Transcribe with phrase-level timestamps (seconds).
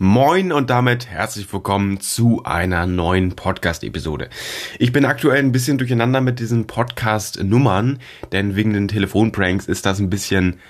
[0.00, 4.30] Moin und damit herzlich willkommen zu einer neuen Podcast-Episode.
[4.78, 7.98] Ich bin aktuell ein bisschen durcheinander mit diesen Podcast-Nummern,
[8.30, 10.60] denn wegen den Telefonpranks ist das ein bisschen,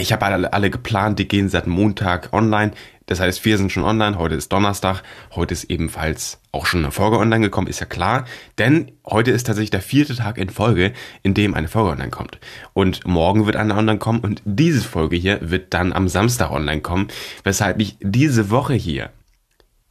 [0.00, 2.72] ich habe alle, alle geplant, die gehen seit Montag online.
[3.06, 5.02] Das heißt, wir sind schon online, heute ist Donnerstag,
[5.34, 8.24] heute ist ebenfalls auch schon eine Folge online gekommen, ist ja klar,
[8.58, 10.92] denn heute ist tatsächlich der vierte Tag in Folge,
[11.22, 12.38] in dem eine Folge online kommt.
[12.74, 16.80] Und morgen wird eine online kommen und diese Folge hier wird dann am Samstag online
[16.80, 17.08] kommen,
[17.44, 19.10] weshalb ich diese Woche hier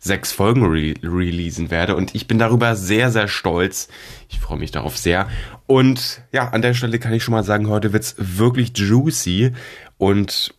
[0.02, 3.88] sechs Folgen re releasen werde und ich bin darüber sehr, sehr stolz.
[4.30, 5.30] Ich freue mich darauf sehr.
[5.68, 9.52] Und ja, an der Stelle kann ich schon mal sagen, heute wird's wirklich juicy
[10.00, 10.56] und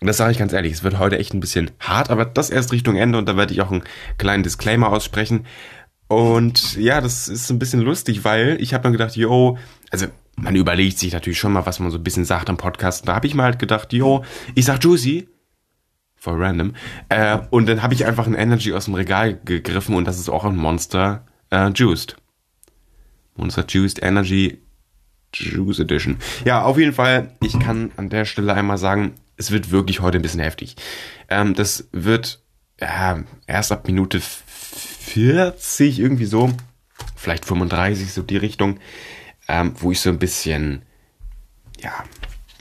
[0.00, 2.72] das sage ich ganz ehrlich, es wird heute echt ein bisschen hart, aber das erst
[2.72, 3.84] Richtung Ende und da werde ich auch einen
[4.18, 5.46] kleinen Disclaimer aussprechen.
[6.08, 9.58] Und ja, das ist ein bisschen lustig, weil ich habe dann gedacht, yo,
[9.90, 13.08] also man überlegt sich natürlich schon mal, was man so ein bisschen sagt am Podcast.
[13.08, 14.22] Da habe ich mal halt gedacht, yo,
[14.54, 15.28] ich sag Juicy,
[16.14, 16.74] voll random.
[17.08, 20.28] Äh, und dann habe ich einfach ein Energy aus dem Regal gegriffen und das ist
[20.28, 22.16] auch ein Monster äh, Juiced.
[23.34, 24.58] Monster Juiced Energy
[25.34, 26.18] Juice Edition.
[26.44, 30.18] Ja, auf jeden Fall, ich kann an der Stelle einmal sagen, es wird wirklich heute
[30.18, 30.76] ein bisschen heftig.
[31.28, 32.42] Ähm, das wird
[32.80, 36.52] ja, erst ab Minute 40 irgendwie so,
[37.14, 38.78] vielleicht 35 so die Richtung,
[39.48, 40.82] ähm, wo ich so ein bisschen,
[41.80, 42.04] ja,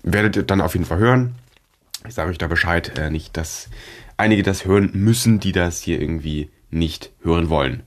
[0.04, 1.36] werdet ihr dann auf jeden Fall hören.
[2.08, 3.70] Ich sage euch da Bescheid, äh, nicht, dass
[4.18, 7.84] einige das hören müssen, die das hier irgendwie nicht hören wollen.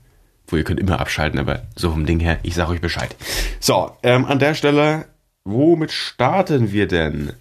[0.47, 3.15] Wo ihr könnt immer abschalten, aber so vom Ding her, ich sage euch Bescheid.
[3.59, 5.05] So, ähm, an der Stelle
[5.51, 7.33] Womit starten wir denn?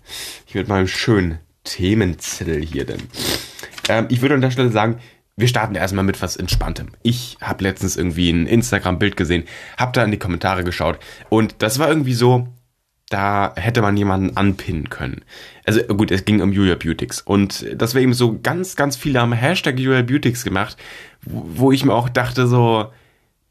[0.47, 3.03] Ich mit meinem schönen Themenzettel hier denn.
[3.87, 4.99] Ähm, ich würde an der Stelle sagen,
[5.37, 6.89] wir starten erstmal mit was Entspanntem.
[7.03, 9.45] Ich habe letztens irgendwie ein Instagram-Bild gesehen,
[9.77, 12.49] habe da in die Kommentare geschaut und das war irgendwie so,
[13.11, 15.23] da hätte man jemanden anpinnen können.
[15.67, 19.21] Also gut, es ging um Julia Beautix und das war eben so ganz, ganz viele
[19.21, 20.79] haben Hashtag Julia Beautix gemacht,
[21.21, 22.91] wo ich mir auch dachte so,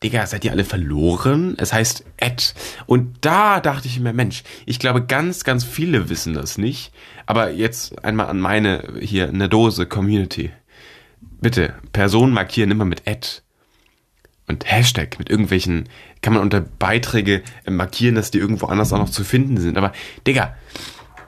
[0.04, 1.56] Digga, seid ihr alle verloren?
[1.58, 2.54] Es heißt Ed.
[2.86, 6.92] Und da dachte ich mir, Mensch, ich glaube, ganz, ganz viele wissen das nicht.
[7.26, 10.52] Aber jetzt einmal an meine hier eine Dose Community.
[11.20, 13.44] Bitte, Personen markieren immer mit Ed.
[14.46, 15.90] Und Hashtag mit irgendwelchen,
[16.22, 19.78] kann man unter Beiträge markieren, dass die irgendwo anders auch noch zu finden sind.
[19.78, 19.92] Aber,
[20.26, 20.56] Digga,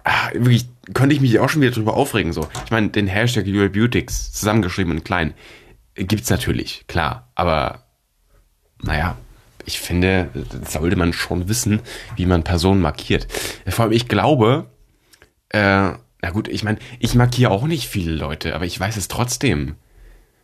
[0.04, 2.48] ah, wirklich, könnte ich mich auch schon wieder drüber aufregen, so.
[2.66, 5.34] Ich meine, den Hashtag Beautix, zusammengeschrieben und klein,
[5.96, 7.30] gibt's natürlich, klar.
[7.36, 7.89] Aber
[8.82, 9.18] naja,
[9.66, 10.30] ich finde,
[10.68, 11.82] sollte man schon wissen,
[12.16, 13.28] wie man Personen markiert.
[13.68, 14.70] Vor allem, ich glaube,
[15.50, 15.92] äh,
[16.22, 19.76] na gut, ich meine, ich markiere auch nicht viele Leute, aber ich weiß es trotzdem.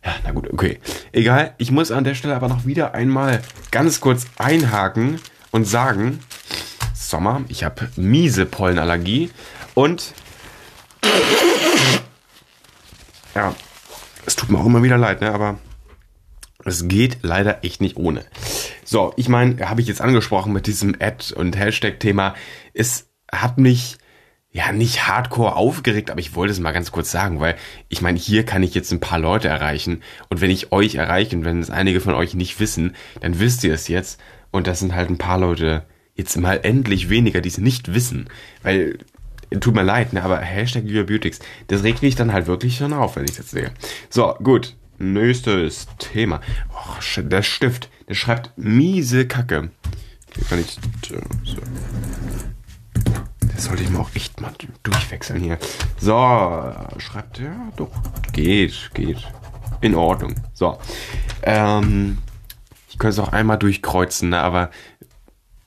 [0.04, 0.78] Ja, na gut, okay.
[1.12, 5.20] Egal, ich muss an der Stelle aber noch wieder einmal ganz kurz einhaken
[5.50, 6.20] und sagen,
[6.94, 9.30] Sommer, ich habe miese Pollenallergie
[9.74, 10.14] und
[13.34, 13.54] ja,
[14.24, 15.58] es tut mir auch immer wieder leid, ne, aber
[16.68, 18.24] es geht leider echt nicht ohne.
[18.84, 22.34] So, ich meine, habe ich jetzt angesprochen mit diesem Ad- und Hashtag-Thema.
[22.72, 23.98] Es hat mich
[24.56, 27.56] ja nicht hardcore aufgeregt, aber ich wollte es mal ganz kurz sagen, weil
[27.88, 31.36] ich meine, hier kann ich jetzt ein paar Leute erreichen und wenn ich euch erreiche
[31.36, 34.18] und wenn es einige von euch nicht wissen, dann wisst ihr es jetzt
[34.52, 35.84] und das sind halt ein paar Leute
[36.14, 38.30] jetzt mal endlich weniger, die es nicht wissen,
[38.62, 38.98] weil
[39.60, 41.38] tut mir leid, ne, aber Hashtag Beautix,
[41.68, 43.72] das regt mich dann halt wirklich schon auf, wenn ich das sehe.
[44.08, 46.40] So, gut, Nächstes Thema.
[46.72, 49.70] Oh, der Stift, der schreibt miese Kacke.
[50.30, 50.78] Okay, kann ich.
[51.06, 51.16] So.
[53.54, 54.52] Das sollte ich mir auch echt mal
[54.82, 55.58] durchwechseln hier.
[55.98, 56.12] So,
[56.98, 57.72] schreibt er.
[57.76, 57.90] Doch,
[58.32, 59.26] geht, geht.
[59.80, 60.34] In Ordnung.
[60.54, 60.78] So.
[61.42, 62.18] Ähm,
[62.88, 64.70] ich könnte es auch einmal durchkreuzen, ne, aber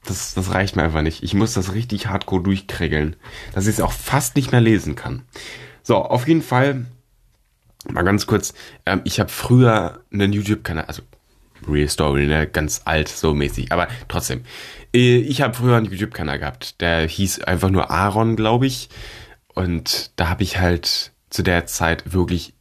[0.06, 1.24] das, das reicht mir einfach nicht.
[1.24, 3.16] Ich muss das richtig hardcore durchkregeln,
[3.54, 5.24] dass ich es auch fast nicht mehr lesen kann.
[5.84, 6.86] So, auf jeden Fall
[7.88, 8.54] Mal ganz kurz,
[8.86, 11.02] ähm, ich habe früher einen YouTube-Kanal, also
[11.68, 14.44] Real Story, ne, ganz alt so mäßig, aber trotzdem.
[14.94, 18.90] Äh, ich habe früher einen YouTube-Kanal gehabt, der hieß einfach nur Aaron, glaube ich.
[19.54, 22.54] Und da habe ich halt zu der Zeit wirklich,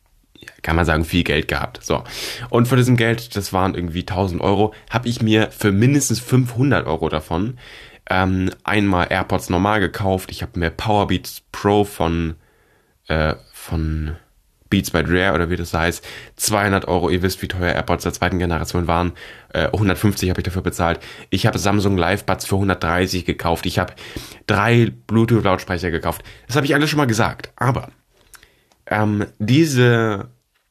[0.62, 1.84] kann man sagen, viel Geld gehabt.
[1.84, 2.04] So.
[2.50, 6.86] Und von diesem Geld, das waren irgendwie 1000 Euro, habe ich mir für mindestens 500
[6.86, 7.58] Euro davon
[8.10, 10.30] ähm, einmal AirPods normal gekauft.
[10.30, 12.36] Ich habe mir Powerbeats Pro von,
[13.06, 14.16] äh, von
[14.70, 16.04] Beats by Dre oder wie das heißt,
[16.36, 19.12] 200 Euro, ihr wisst, wie teuer AirPods der zweiten Generation waren,
[19.52, 21.00] äh, 150 habe ich dafür bezahlt.
[21.30, 23.94] Ich habe Samsung Live Buds für 130 gekauft, ich habe
[24.46, 26.22] drei Bluetooth-Lautsprecher gekauft.
[26.46, 27.90] Das habe ich alles schon mal gesagt, aber
[28.86, 30.28] ähm, diese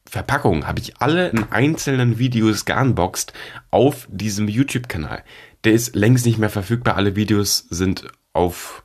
[0.08, 3.32] Verpackung habe ich alle in einzelnen Videos geunboxed
[3.70, 5.22] auf diesem YouTube-Kanal.
[5.64, 8.84] Der ist längst nicht mehr verfügbar, alle Videos sind auf,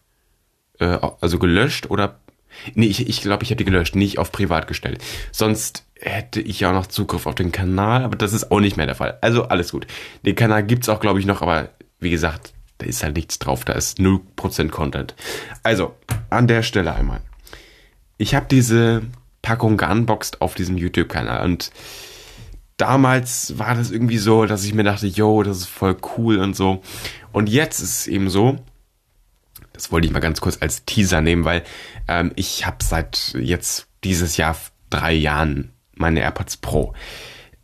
[0.79, 2.19] äh, also gelöscht oder
[2.75, 5.03] Nee, ich glaube, ich, glaub, ich habe die gelöscht, nicht auf privat gestellt.
[5.31, 8.77] Sonst hätte ich ja auch noch Zugriff auf den Kanal, aber das ist auch nicht
[8.77, 9.17] mehr der Fall.
[9.21, 9.87] Also alles gut.
[10.25, 11.69] Den Kanal gibt's auch, glaube ich, noch, aber
[11.99, 15.15] wie gesagt, da ist halt nichts drauf, da ist 0% Content.
[15.61, 15.95] Also,
[16.29, 17.21] an der Stelle einmal.
[18.17, 19.03] Ich habe diese
[19.41, 21.71] Packung geunboxed auf diesem YouTube-Kanal und
[22.77, 26.55] damals war das irgendwie so, dass ich mir dachte, yo, das ist voll cool und
[26.55, 26.81] so.
[27.31, 28.57] Und jetzt ist es eben so,
[29.73, 31.63] das wollte ich mal ganz kurz als Teaser nehmen, weil
[32.07, 34.55] ähm, ich habe seit jetzt dieses Jahr
[34.89, 36.93] drei Jahren meine AirPods Pro.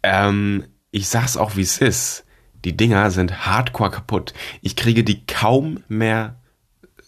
[0.03, 2.25] Ähm, ich sag's auch, wie es ist.
[2.65, 4.33] Die Dinger sind hardcore kaputt.
[4.61, 6.41] Ich kriege die kaum mehr,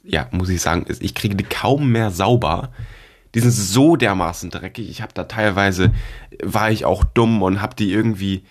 [0.04, 2.72] ja, muss ich sagen, ich kriege die kaum mehr sauber.
[3.34, 4.90] Die sind so dermaßen dreckig.
[4.90, 5.92] Ich habe da teilweise,
[6.44, 8.44] war ich auch dumm und habe die irgendwie,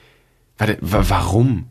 [0.58, 1.69] warte, warum?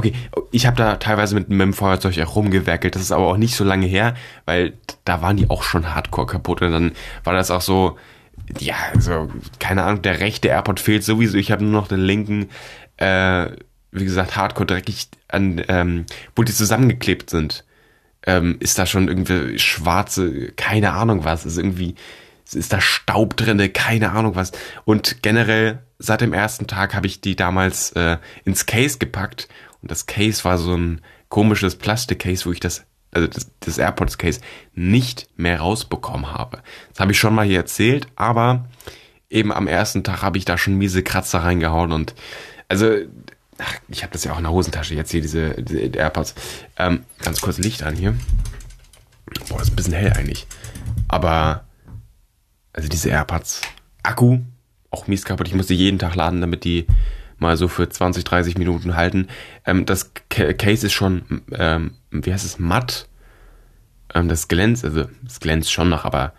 [0.00, 0.14] Okay,
[0.50, 2.94] ich habe da teilweise mit, dem Feuerzeug auch rumgewerkelt.
[2.94, 4.14] Das ist aber auch nicht so lange her,
[4.46, 4.72] weil
[5.04, 6.62] da waren die auch schon hardcore kaputt.
[6.62, 6.92] Und dann
[7.22, 7.98] war das auch so,
[8.58, 11.36] ja, so, keine Ahnung, der rechte AirPod fehlt sowieso.
[11.36, 12.48] Ich habe nur noch den linken,
[12.96, 13.48] äh,
[13.92, 17.66] wie gesagt, hardcore dreckig an, ähm, wo die zusammengeklebt sind.
[18.26, 21.94] Ähm, ist da schon irgendwie schwarze, keine Ahnung was, ist irgendwie,
[22.50, 24.52] ist da Staub drinne, keine Ahnung was.
[24.86, 28.16] Und generell, seit dem ersten Tag habe ich die damals äh,
[28.46, 29.46] ins Case gepackt.
[29.82, 34.18] Und das Case war so ein komisches Plastikcase, wo ich das also das, das AirPods
[34.18, 34.40] Case
[34.74, 36.62] nicht mehr rausbekommen habe.
[36.90, 38.68] Das habe ich schon mal hier erzählt, aber
[39.28, 42.14] eben am ersten Tag habe ich da schon miese Kratzer reingehauen und
[42.68, 42.88] also
[43.58, 46.34] ach, ich habe das ja auch in der Hosentasche jetzt hier diese, diese AirPods.
[46.78, 48.14] Ähm, ganz kurz Licht an hier.
[49.48, 50.46] Boah, ist ein bisschen hell eigentlich.
[51.08, 51.64] Aber
[52.72, 53.62] also diese AirPods
[54.02, 54.38] Akku
[54.90, 55.48] auch mies kaputt.
[55.48, 56.86] Ich musste jeden Tag laden, damit die
[57.40, 59.28] mal so für 20, 30 Minuten halten.
[59.64, 63.08] Ähm, das Case ist schon, ähm, wie heißt es, matt.
[64.14, 66.32] Ähm, das glänzt, also es glänzt schon noch, aber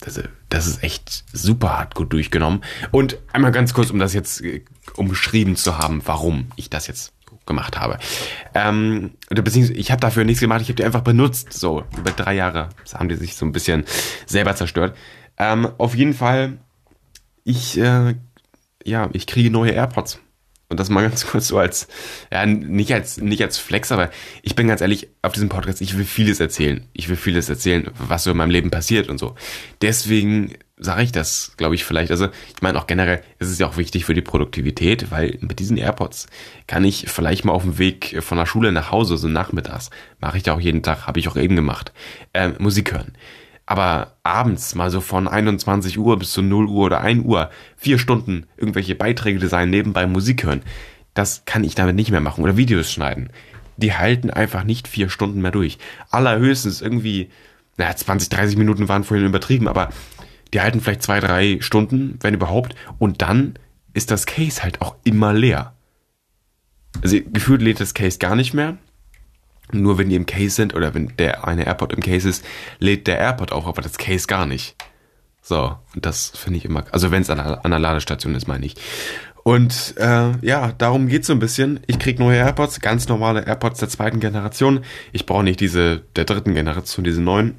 [0.00, 2.62] das, das ist echt super hart gut durchgenommen.
[2.90, 4.64] Und einmal ganz kurz, um das jetzt äh,
[4.96, 7.12] umschrieben zu haben, warum ich das jetzt
[7.46, 7.98] gemacht habe.
[8.54, 11.52] Ähm, beziehungsweise ich habe dafür nichts gemacht, ich habe die einfach benutzt.
[11.52, 13.84] So, über drei Jahre das haben die sich so ein bisschen
[14.26, 14.96] selber zerstört.
[15.38, 16.58] Ähm, auf jeden Fall,
[17.44, 18.14] ich äh,
[18.86, 20.20] ja, ich kriege neue AirPods.
[20.68, 21.88] Und das mal ganz kurz so als,
[22.32, 24.10] ja, nicht als, nicht als Flex, aber
[24.42, 26.86] ich bin ganz ehrlich, auf diesem Podcast, ich will vieles erzählen.
[26.92, 29.34] Ich will vieles erzählen, was so in meinem Leben passiert und so.
[29.80, 32.10] Deswegen sage ich das, glaube ich, vielleicht.
[32.10, 35.58] Also, ich meine auch generell, ist es ja auch wichtig für die Produktivität, weil mit
[35.58, 36.26] diesen AirPods
[36.66, 39.90] kann ich vielleicht mal auf dem Weg von der Schule nach Hause, so nachmittags,
[40.20, 41.92] mache ich ja auch jeden Tag, habe ich auch eben gemacht,
[42.34, 43.12] äh, Musik hören.
[43.66, 47.98] Aber abends mal so von 21 Uhr bis zu 0 Uhr oder 1 Uhr vier
[47.98, 50.62] Stunden irgendwelche Beiträge designen, nebenbei Musik hören,
[51.14, 52.44] das kann ich damit nicht mehr machen.
[52.44, 53.30] Oder Videos schneiden.
[53.76, 55.78] Die halten einfach nicht vier Stunden mehr durch.
[56.10, 57.30] Allerhöchstens irgendwie,
[57.76, 59.90] naja, 20, 30 Minuten waren vorhin übertrieben, aber
[60.54, 62.74] die halten vielleicht zwei, drei Stunden, wenn überhaupt.
[62.98, 63.58] Und dann
[63.92, 65.74] ist das Case halt auch immer leer.
[67.02, 68.78] Also gefühlt lädt das Case gar nicht mehr.
[69.72, 72.44] Nur wenn die im Case sind oder wenn der eine AirPod im Case ist,
[72.78, 74.76] lädt der AirPod auch, aber das Case gar nicht.
[75.42, 78.66] So, und das finde ich immer, also wenn es an, an der Ladestation ist, meine
[78.66, 78.74] ich.
[79.46, 81.78] Und äh, ja, darum geht's so ein bisschen.
[81.86, 84.80] Ich krieg neue AirPods, ganz normale AirPods der zweiten Generation.
[85.12, 87.56] Ich brauche nicht diese der dritten Generation, diese neuen.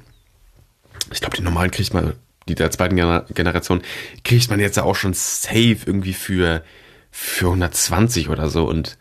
[1.10, 2.12] Ich glaube, die normalen kriegt man,
[2.46, 3.80] die der zweiten Generation,
[4.22, 6.62] kriegt man jetzt auch schon safe irgendwie für,
[7.10, 8.68] für 120 oder so.
[8.68, 8.98] Und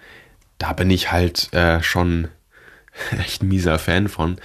[0.57, 2.29] da bin ich halt äh, schon
[3.19, 4.37] echt mieser Fan von.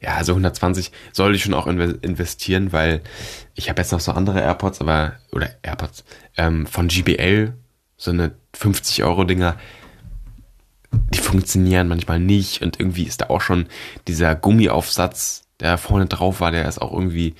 [0.00, 3.02] Ja, also 120 sollte ich schon auch investieren, weil
[3.54, 6.04] ich habe jetzt noch so andere AirPods, aber, oder AirPods,
[6.36, 7.54] ähm, von GBL,
[7.96, 9.56] so eine 50 Euro Dinger,
[10.92, 13.66] die funktionieren manchmal nicht und irgendwie ist da auch schon
[14.06, 17.34] dieser Gummiaufsatz, der vorne drauf war, der ist auch irgendwie,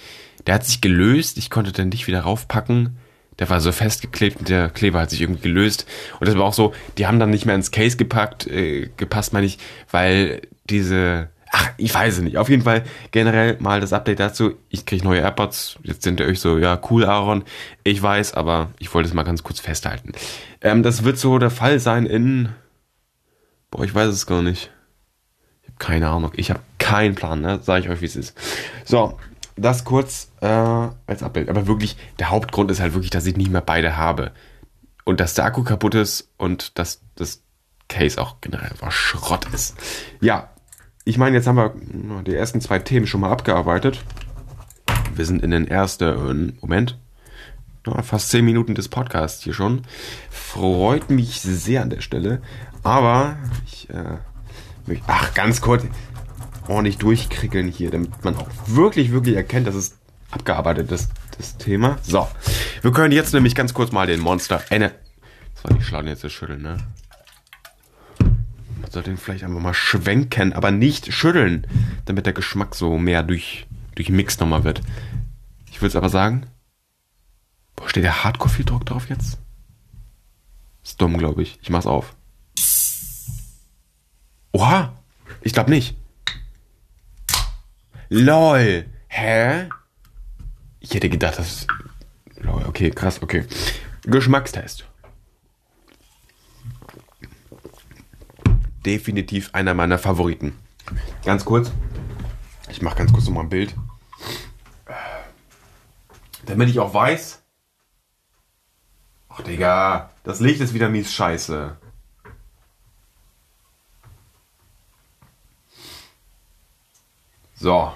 [0.46, 2.98] der hat sich gelöst, ich konnte den nicht wieder raufpacken.
[3.38, 5.86] Der war so festgeklebt und der Kleber hat sich irgendwie gelöst.
[6.18, 9.32] Und das war auch so, die haben dann nicht mehr ins Case gepackt, äh, gepasst,
[9.32, 9.58] meine ich,
[9.92, 12.38] weil diese, ach, ich weiß es nicht.
[12.38, 14.54] Auf jeden Fall generell mal das Update dazu.
[14.68, 15.78] Ich kriege neue AirPods.
[15.82, 17.44] Jetzt sind ihr euch so, ja, cool, Aaron.
[17.84, 20.12] Ich weiß, aber ich wollte es mal ganz kurz festhalten.
[20.60, 22.50] Ähm, das wird so der Fall sein in,
[23.70, 24.70] boah, ich weiß es gar nicht.
[25.62, 26.32] Ich habe keine Ahnung.
[26.34, 27.60] Ich habe keinen Plan, ne?
[27.62, 28.36] Sag ich euch, wie es ist.
[28.84, 29.18] So,
[29.56, 31.48] das kurz äh, als Update.
[31.48, 34.32] Aber wirklich, der Hauptgrund ist halt wirklich, dass ich nicht mehr beide habe.
[35.04, 37.42] Und dass der Akku kaputt ist und dass das
[37.88, 39.76] Case auch generell einfach Schrott ist.
[40.20, 40.50] Ja,
[41.08, 41.72] ich meine, jetzt haben wir
[42.22, 44.04] die ersten zwei Themen schon mal abgearbeitet.
[45.14, 46.98] Wir sind in den ersten, Moment,
[48.02, 49.82] fast zehn Minuten des Podcasts hier schon.
[50.30, 52.42] Freut mich sehr an der Stelle.
[52.82, 55.86] Aber ich, äh, ach, ganz kurz,
[56.68, 59.96] ordentlich durchkrickeln hier, damit man auch wirklich, wirklich erkennt, dass es
[60.30, 61.96] abgearbeitet, das, das Thema.
[62.02, 62.28] So,
[62.82, 64.60] wir können jetzt nämlich ganz kurz mal den Monster...
[64.68, 66.76] Äh, das war nicht schlau, jetzt zu schütteln, ne?
[68.88, 71.66] Man sollte ihn vielleicht einfach mal schwenken, aber nicht schütteln,
[72.06, 74.80] damit der Geschmack so mehr durch, durch Mix nochmal wird.
[75.70, 76.46] Ich würde es aber sagen...
[77.76, 79.36] Boah, steht der Hardcore-Viel-Druck drauf jetzt?
[80.82, 81.58] Ist dumm, glaube ich.
[81.60, 82.16] Ich mach's auf.
[84.52, 84.94] Oha!
[85.42, 85.94] Ich glaube nicht.
[88.08, 88.86] LOL!
[89.08, 89.68] Hä?
[90.80, 91.66] Ich hätte gedacht, das.
[92.36, 93.44] LOL, okay, krass, okay.
[94.04, 94.87] Geschmackstest.
[98.84, 100.56] Definitiv einer meiner Favoriten.
[101.24, 101.72] Ganz kurz.
[102.70, 103.74] Ich mache ganz kurz nochmal ein Bild.
[106.46, 107.42] Damit ich auch weiß.
[109.28, 110.10] Ach, Digga.
[110.24, 111.76] Das Licht ist wieder mies scheiße.
[117.54, 117.92] So.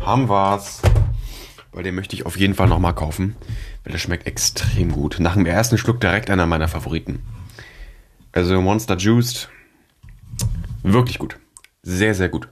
[0.00, 0.80] Haben wir's.
[1.72, 3.36] Weil den möchte ich auf jeden Fall nochmal kaufen.
[3.84, 5.16] Weil der schmeckt extrem gut.
[5.18, 7.22] Nach dem ersten Schluck direkt einer meiner Favoriten.
[8.32, 9.48] Also Monster Juiced.
[10.82, 11.38] Wirklich gut.
[11.82, 12.48] Sehr, sehr gut.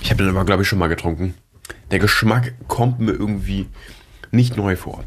[0.00, 1.34] Ich habe den aber, glaube ich, schon mal getrunken.
[1.90, 3.68] Der Geschmack kommt mir irgendwie
[4.30, 5.04] nicht neu vor.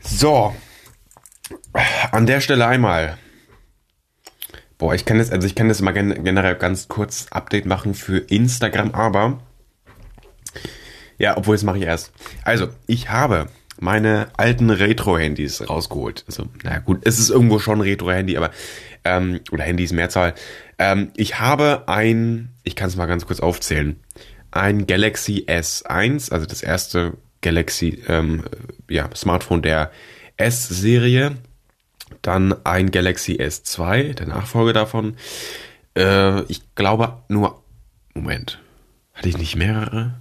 [0.00, 0.54] So.
[2.10, 3.18] An der Stelle einmal.
[4.78, 8.18] Boah, ich kann das, also ich kann das mal generell ganz kurz Update machen für
[8.18, 9.40] Instagram, aber.
[11.18, 12.12] Ja, obwohl, das mache ich erst.
[12.44, 13.48] Also, ich habe
[13.80, 16.24] meine alten Retro-Handys rausgeholt.
[16.26, 18.50] Also, naja, gut, es ist irgendwo schon Retro-Handy, aber,
[19.04, 20.34] ähm, oder Handys Mehrzahl.
[20.78, 23.98] Ähm, ich habe ein, ich kann es mal ganz kurz aufzählen,
[24.50, 28.44] ein Galaxy S1, also das erste Galaxy ähm,
[28.88, 29.90] ja, Smartphone der
[30.36, 31.36] S-Serie.
[32.22, 35.16] Dann ein Galaxy S2, der Nachfolger davon.
[35.96, 37.62] Äh, ich glaube nur.
[38.14, 38.58] Moment.
[39.14, 40.20] Hatte ich nicht mehrere?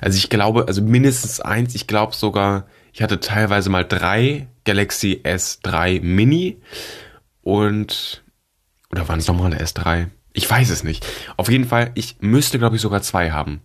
[0.00, 5.22] Also ich glaube, also mindestens eins, ich glaube sogar, ich hatte teilweise mal drei Galaxy
[5.24, 6.60] S3 Mini
[7.42, 8.22] und
[8.90, 10.08] oder waren es normale S3?
[10.32, 11.06] Ich weiß es nicht.
[11.36, 13.60] Auf jeden Fall, ich müsste, glaube ich, sogar zwei haben.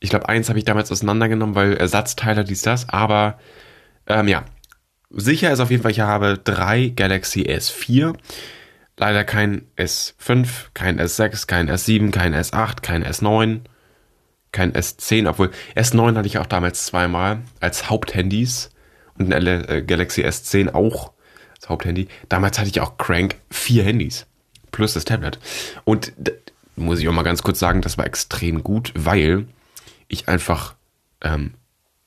[0.00, 3.38] Ich glaube, eins habe ich damals auseinandergenommen, weil Ersatzteile dies, das, aber
[4.06, 4.44] ähm, ja.
[5.10, 8.14] Sicher ist auf jeden Fall, ich habe drei Galaxy S4.
[8.98, 13.60] Leider kein S5, kein S6, kein S7, kein S8, kein S9,
[14.52, 18.70] kein S10, obwohl S9 hatte ich auch damals zweimal als Haupthandys
[19.18, 21.12] und ein äh, Galaxy S10 auch
[21.56, 22.08] als Haupthandy.
[22.28, 24.26] Damals hatte ich auch Crank vier Handys
[24.72, 25.38] plus das Tablet.
[25.84, 26.12] Und
[26.76, 29.46] muss ich auch mal ganz kurz sagen, das war extrem gut, weil
[30.08, 30.74] ich einfach
[31.22, 31.54] ähm,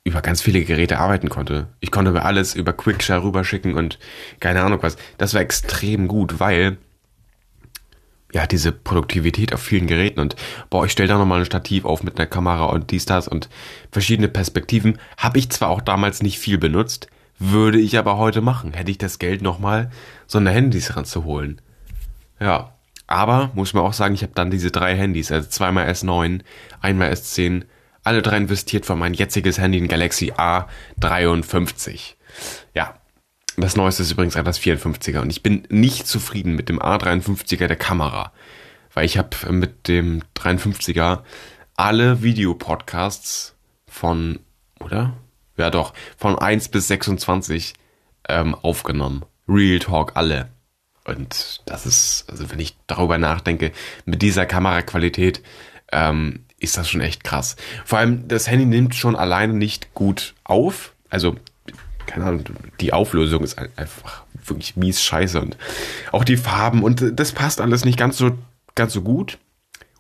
[0.03, 1.67] über ganz viele Geräte arbeiten konnte.
[1.79, 3.99] Ich konnte mir alles über Quickshare rüberschicken und
[4.39, 4.97] keine Ahnung was.
[5.17, 6.77] Das war extrem gut, weil
[8.31, 10.35] ja, diese Produktivität auf vielen Geräten und
[10.69, 13.49] boah, ich stelle da nochmal ein Stativ auf mit einer Kamera und dies, das und
[13.91, 14.99] verschiedene Perspektiven.
[15.17, 17.07] Habe ich zwar auch damals nicht viel benutzt,
[17.39, 18.73] würde ich aber heute machen.
[18.73, 19.89] Hätte ich das Geld nochmal,
[20.27, 21.59] so eine Handys ranzuholen.
[22.39, 22.75] Ja,
[23.07, 26.41] aber muss man auch sagen, ich habe dann diese drei Handys, also zweimal S9,
[26.81, 27.63] einmal S10,
[28.03, 32.15] alle drei investiert für mein jetziges Handy, ein Galaxy A53.
[32.73, 32.95] Ja,
[33.57, 37.75] das neueste ist übrigens das 54er und ich bin nicht zufrieden mit dem A53er der
[37.75, 38.31] Kamera,
[38.93, 41.23] weil ich habe mit dem 53er
[41.75, 43.55] alle Videopodcasts
[43.87, 44.39] von,
[44.79, 45.13] oder?
[45.57, 47.73] Ja doch, von 1 bis 26
[48.29, 49.25] ähm, aufgenommen.
[49.47, 50.49] Real Talk alle.
[51.05, 53.71] Und das ist, also wenn ich darüber nachdenke,
[54.05, 55.41] mit dieser Kameraqualität
[55.91, 57.55] ähm, ist das schon echt krass.
[57.85, 60.93] Vor allem, das Handy nimmt schon alleine nicht gut auf.
[61.09, 61.35] Also,
[62.05, 62.43] keine Ahnung,
[62.79, 65.57] die Auflösung ist einfach wirklich mies scheiße und
[66.11, 68.31] auch die Farben und das passt alles nicht ganz so,
[68.75, 69.37] ganz so gut.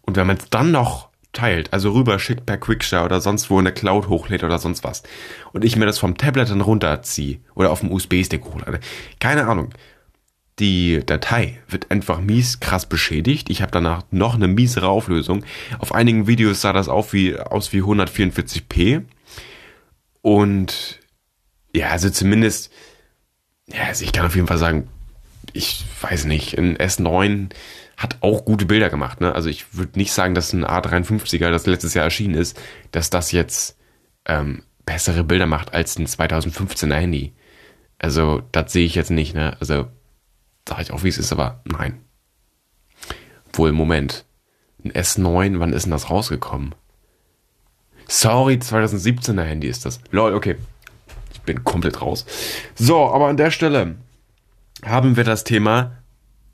[0.01, 3.59] Und wenn man es dann noch teilt, also rüber schickt per Quickshare oder sonst wo
[3.59, 5.03] in der Cloud hochlädt oder sonst was
[5.53, 8.79] und ich mir das vom Tablet dann runterziehe oder auf dem USB-Stick hochlade,
[9.19, 9.69] keine Ahnung,
[10.59, 13.49] die Datei wird einfach mies krass beschädigt.
[13.49, 15.45] Ich habe danach noch eine miesere Auflösung.
[15.79, 19.03] Auf einigen Videos sah das auch wie, aus wie 144p.
[20.21, 20.99] Und
[21.73, 22.71] ja, also zumindest,
[23.67, 24.87] ja, also ich kann auf jeden Fall sagen,
[25.53, 27.49] ich weiß nicht, ein S9
[27.97, 29.21] hat auch gute Bilder gemacht.
[29.21, 29.33] Ne?
[29.33, 32.59] Also ich würde nicht sagen, dass ein A53er, das letztes Jahr erschienen ist,
[32.91, 33.77] dass das jetzt
[34.25, 37.33] ähm, bessere Bilder macht als ein 2015er Handy.
[37.97, 39.35] Also das sehe ich jetzt nicht.
[39.35, 39.57] Ne?
[39.59, 39.87] Also
[40.69, 41.99] Sag ich auch, wie es ist, aber nein.
[43.53, 44.25] Wohl, Moment.
[44.83, 46.75] Ein S9, wann ist denn das rausgekommen?
[48.07, 49.99] Sorry, 2017er Handy ist das.
[50.11, 50.57] Lol, okay.
[51.33, 52.23] Ich bin komplett raus.
[52.75, 53.95] So, aber an der Stelle
[54.85, 55.97] haben wir das Thema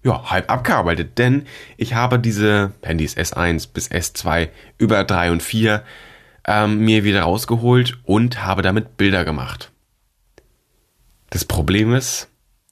[0.01, 1.45] ja, halb abgearbeitet, denn
[1.75, 5.83] ich habe diese Handys S1 bis S2 über 3 und 4
[6.47, 9.73] ähm, mir wieder rausgeholt und habe damit Bilder gemacht.
[11.31, 12.29] Das Problem ist,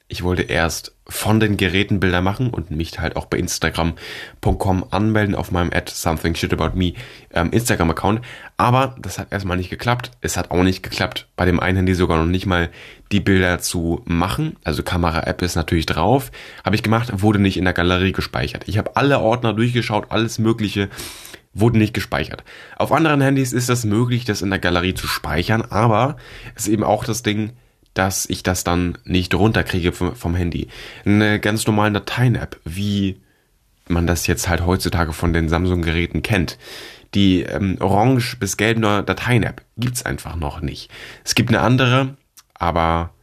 [0.08, 5.36] ich wollte erst von den Geräten Bilder machen und mich halt auch bei Instagram.com anmelden
[5.36, 6.94] auf meinem at something shit about me
[7.34, 8.22] ähm, Instagram-Account.
[8.56, 10.12] Aber das hat erstmal nicht geklappt.
[10.22, 12.70] Es hat auch nicht geklappt, bei dem einen Handy sogar noch nicht mal
[13.12, 14.56] die Bilder zu machen.
[14.64, 16.32] Also Kamera-App ist natürlich drauf.
[16.64, 18.64] Habe ich gemacht, wurde nicht in der Galerie gespeichert.
[18.68, 20.90] Ich habe alle Ordner durchgeschaut, alles Mögliche
[21.54, 22.44] wurde nicht gespeichert.
[22.78, 26.18] Auf anderen Handys ist das möglich, das in der Galerie zu speichern, aber
[26.56, 27.54] es ist eben auch das Ding,
[27.94, 30.68] dass ich das dann nicht runterkriege vom, Handy.
[31.06, 33.22] Eine ganz normale Dateien-App, wie
[33.88, 36.58] man das jetzt halt heutzutage von den Samsung-Geräten kennt.
[37.14, 40.90] Die ähm, orange bis gelbe Dateien-App gibt's einfach noch nicht.
[41.24, 42.18] Es gibt eine andere,
[42.56, 43.14] aber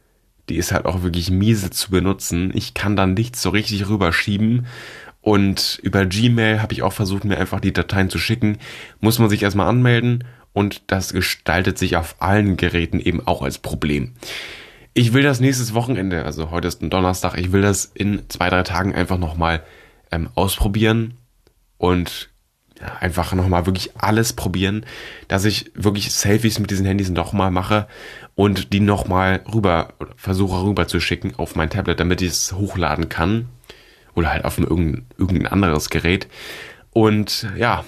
[0.47, 2.51] die ist halt auch wirklich miese zu benutzen.
[2.53, 4.67] Ich kann dann nichts so richtig rüberschieben.
[5.21, 8.57] Und über Gmail habe ich auch versucht, mir einfach die Dateien zu schicken.
[9.01, 10.23] Muss man sich erstmal anmelden
[10.53, 14.13] und das gestaltet sich auf allen Geräten eben auch als Problem.
[14.93, 18.49] Ich will das nächstes Wochenende, also heute ist ein Donnerstag, ich will das in zwei,
[18.49, 19.63] drei Tagen einfach nochmal
[20.11, 21.13] ähm, ausprobieren
[21.77, 22.29] und
[22.77, 24.85] ja, einfach nochmal wirklich alles probieren,
[25.29, 27.87] dass ich wirklich Selfies mit diesen Handys nochmal mache
[28.35, 33.07] und die nochmal rüber, versuche rüber zu schicken auf mein Tablet, damit ich es hochladen
[33.07, 33.47] kann.
[34.13, 36.27] Oder halt auf irgendein, irgendein anderes Gerät.
[36.89, 37.85] Und ja,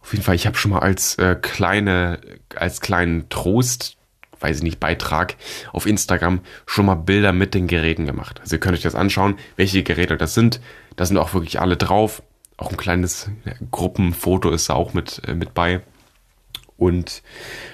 [0.00, 2.18] auf jeden Fall, ich habe schon mal als äh, kleine,
[2.56, 3.96] als kleinen Trost
[4.42, 5.36] weiß ich nicht, Beitrag
[5.72, 8.40] auf Instagram schon mal Bilder mit den Geräten gemacht.
[8.40, 10.60] Also ihr könnt euch das anschauen, welche Geräte das sind.
[10.96, 12.22] Da sind auch wirklich alle drauf.
[12.56, 13.30] Auch ein kleines
[13.70, 15.80] Gruppenfoto ist da auch mit, äh, mit bei.
[16.76, 17.22] Und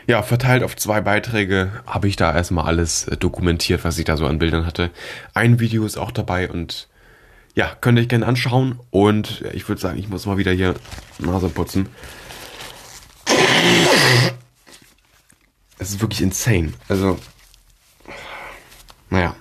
[0.07, 4.17] ja, verteilt auf zwei Beiträge habe ich da erstmal alles äh, dokumentiert, was ich da
[4.17, 4.91] so an Bildern hatte.
[5.35, 6.89] Ein Video ist auch dabei und
[7.55, 8.79] ja, könnt ihr euch gerne anschauen.
[8.91, 10.75] Und ich würde sagen, ich muss mal wieder hier
[11.19, 11.89] Nase putzen
[15.79, 16.73] es ist wirklich insane.
[16.89, 17.19] Also,
[19.11, 19.35] naja.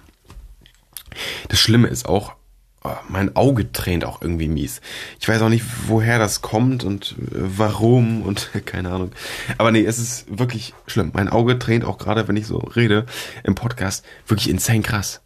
[1.49, 2.35] Das Schlimme ist auch,
[2.83, 4.81] oh, mein Auge tränt auch irgendwie mies.
[5.19, 9.11] Ich weiß auch nicht, woher das kommt und äh, warum und keine Ahnung.
[9.57, 11.11] Aber nee, es ist wirklich schlimm.
[11.13, 13.05] Mein Auge tränt auch gerade, wenn ich so rede
[13.43, 15.21] im Podcast, wirklich insane krass.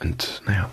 [0.00, 0.70] Und naja.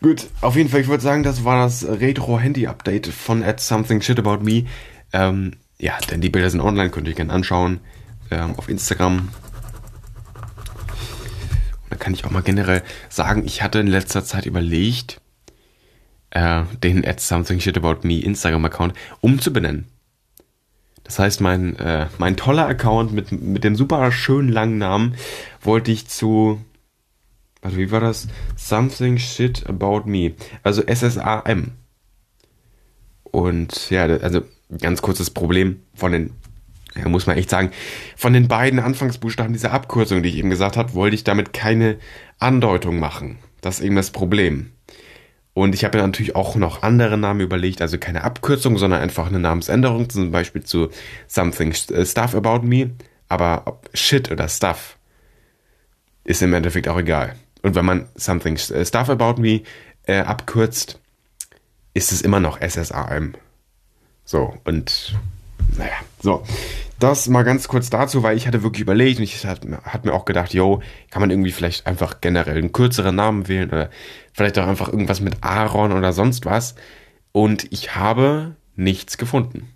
[0.00, 4.18] Gut, auf jeden Fall, ich würde sagen, das war das Retro-Handy-Update von At Something Shit
[4.18, 4.64] About Me.
[5.12, 7.80] Ähm, ja, denn die Bilder sind online, könnt ihr gerne anschauen
[8.30, 9.28] ähm, auf Instagram.
[11.90, 15.20] da kann ich auch mal generell sagen, ich hatte in letzter Zeit überlegt,
[16.30, 19.86] äh, den at something shit about me Instagram-Account umzubenennen.
[21.04, 25.14] Das heißt, mein, äh, mein toller Account mit, mit dem super schönen langen Namen
[25.60, 26.60] wollte ich zu,
[27.62, 28.26] warte, wie war das?
[28.56, 30.32] Something shit about me.
[30.62, 31.72] Also SSAM.
[33.22, 34.42] Und ja, also
[34.80, 36.30] ganz kurzes Problem von den
[36.96, 37.70] ja, muss man echt sagen,
[38.16, 41.98] von den beiden Anfangsbuchstaben dieser Abkürzung, die ich eben gesagt habe, wollte ich damit keine
[42.38, 43.38] Andeutung machen.
[43.60, 44.70] Das ist eben das Problem.
[45.54, 49.28] Und ich habe mir natürlich auch noch andere Namen überlegt, also keine Abkürzung, sondern einfach
[49.28, 50.90] eine Namensänderung, zum Beispiel zu
[51.28, 52.90] Something äh, Stuff About Me.
[53.28, 54.98] Aber Shit oder Stuff
[56.24, 57.36] ist im Endeffekt auch egal.
[57.62, 59.62] Und wenn man Something äh, Stuff About Me
[60.06, 61.00] äh, abkürzt,
[61.94, 63.34] ist es immer noch SSAM.
[64.24, 65.14] So, und
[65.76, 66.44] naja, so.
[66.98, 70.12] Das mal ganz kurz dazu, weil ich hatte wirklich überlegt und ich hatte hat mir
[70.12, 70.80] auch gedacht, yo,
[71.10, 73.90] kann man irgendwie vielleicht einfach generell einen kürzeren Namen wählen oder
[74.32, 76.74] vielleicht auch einfach irgendwas mit Aaron oder sonst was.
[77.32, 79.70] Und ich habe nichts gefunden.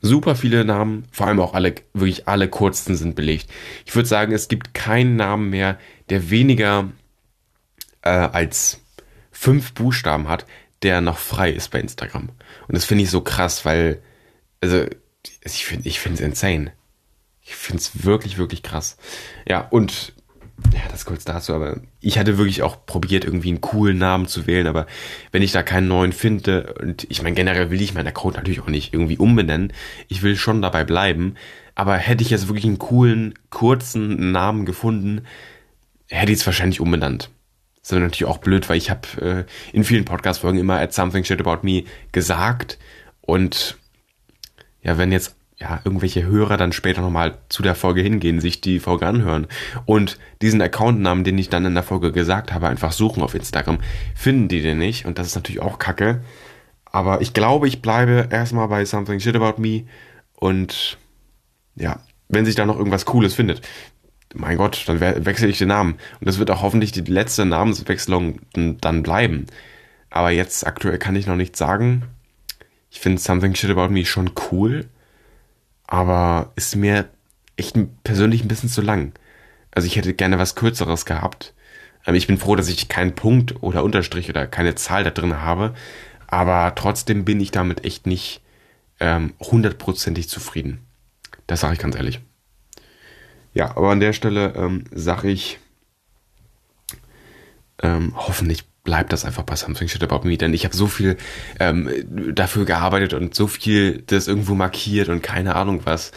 [0.00, 3.50] Super viele Namen, vor allem auch alle, wirklich alle kurzen sind belegt.
[3.84, 6.88] Ich würde sagen, es gibt keinen Namen mehr, der weniger
[8.02, 8.80] äh, als
[9.32, 10.46] fünf Buchstaben hat,
[10.82, 12.30] der noch frei ist bei Instagram.
[12.68, 14.00] Und das finde ich so krass, weil
[14.60, 14.86] also
[15.44, 16.72] ich finde ich finde es insane.
[17.42, 18.98] Ich finde es wirklich, wirklich krass.
[19.48, 20.12] Ja, und
[20.74, 24.46] ja, das kurz dazu, aber ich hatte wirklich auch probiert, irgendwie einen coolen Namen zu
[24.46, 24.86] wählen, aber
[25.30, 28.60] wenn ich da keinen neuen finde, und ich meine, generell will ich meinen Account natürlich
[28.60, 29.72] auch nicht irgendwie umbenennen,
[30.08, 31.36] ich will schon dabei bleiben,
[31.74, 35.22] aber hätte ich jetzt wirklich einen coolen, kurzen Namen gefunden,
[36.08, 37.30] hätte ich es wahrscheinlich umbenannt.
[37.80, 41.24] Das ist natürlich auch blöd, weil ich habe äh, in vielen Podcast-Folgen immer at something
[41.24, 42.78] shit about me gesagt
[43.20, 43.78] und
[44.82, 48.78] ja, wenn jetzt ja, irgendwelche Hörer dann später nochmal zu der Folge hingehen, sich die
[48.78, 49.48] Folge anhören
[49.86, 53.80] und diesen Accountnamen, den ich dann in der Folge gesagt habe, einfach suchen auf Instagram,
[54.14, 56.22] finden die den nicht und das ist natürlich auch kacke.
[56.84, 59.84] Aber ich glaube, ich bleibe erstmal bei Something Shit About Me
[60.34, 60.96] und
[61.74, 63.62] ja, wenn sich da noch irgendwas Cooles findet,
[64.34, 65.94] mein Gott, dann wechsle ich den Namen.
[66.20, 69.46] Und das wird auch hoffentlich die letzte Namenswechslung dann bleiben.
[70.10, 72.04] Aber jetzt aktuell kann ich noch nichts sagen.
[72.90, 74.86] Ich finde Something Shit About Me schon cool,
[75.86, 77.08] aber ist mir
[77.56, 79.12] echt persönlich ein bisschen zu lang.
[79.70, 81.54] Also ich hätte gerne was Kürzeres gehabt.
[82.04, 85.42] Aber ich bin froh, dass ich keinen Punkt oder Unterstrich oder keine Zahl da drin
[85.42, 85.74] habe.
[86.26, 88.42] Aber trotzdem bin ich damit echt nicht
[89.00, 90.86] ähm, hundertprozentig ähm, zufrieden.
[91.46, 92.20] Das sage ich ganz ehrlich.
[93.54, 95.58] Ja, aber an der Stelle ähm, sage ich,
[97.82, 101.18] ähm, hoffentlich bleibt das einfach bei Something Shit About Me, denn ich habe so viel
[101.60, 101.90] ähm,
[102.34, 106.10] dafür gearbeitet und so viel das irgendwo markiert und keine Ahnung was.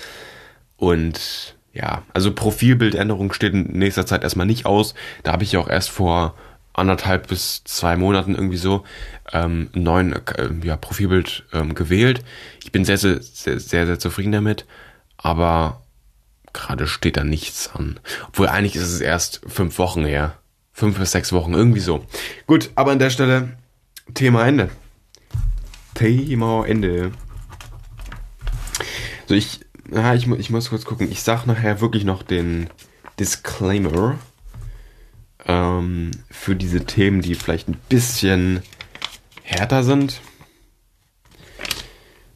[0.77, 4.93] Und ja, also Profilbildänderung steht in nächster Zeit erstmal nicht aus.
[5.23, 6.35] Da habe ich ja auch erst vor
[6.71, 8.85] anderthalb bis zwei Monaten irgendwie so
[9.33, 12.23] ähm, neuen äh, ja, Profilbild ähm, gewählt.
[12.63, 14.65] Ich bin sehr, sehr, sehr, sehr, sehr zufrieden damit,
[15.17, 15.81] aber
[16.53, 17.99] gerade steht da nichts an.
[18.29, 20.37] Obwohl eigentlich ist es erst fünf Wochen her.
[20.81, 22.03] Fünf bis sechs Wochen, irgendwie so.
[22.47, 23.55] Gut, aber an der Stelle
[24.15, 24.71] Thema Ende.
[25.93, 27.11] Thema Ende.
[29.27, 29.59] So, ich,
[29.91, 31.11] ja, ich, ich muss kurz gucken.
[31.11, 32.67] Ich sag nachher wirklich noch den
[33.19, 34.17] Disclaimer
[35.45, 38.63] ähm, für diese Themen, die vielleicht ein bisschen
[39.43, 40.19] härter sind.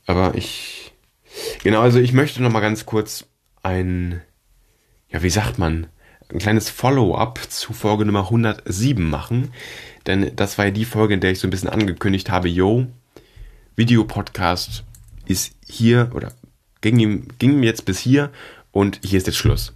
[0.06, 0.94] Aber ich.
[1.64, 3.26] Genau, also ich möchte noch mal ganz kurz
[3.64, 4.22] ein.
[5.10, 5.88] Ja, wie sagt man?
[6.32, 9.52] Ein kleines Follow-up zu Folge Nummer 107 machen.
[10.08, 12.88] Denn das war ja die Folge, in der ich so ein bisschen angekündigt habe: Yo,
[13.76, 14.84] Videopodcast
[15.26, 16.32] ist hier oder
[16.82, 18.32] ging ihm, ging jetzt bis hier
[18.72, 19.74] und hier ist jetzt Schluss.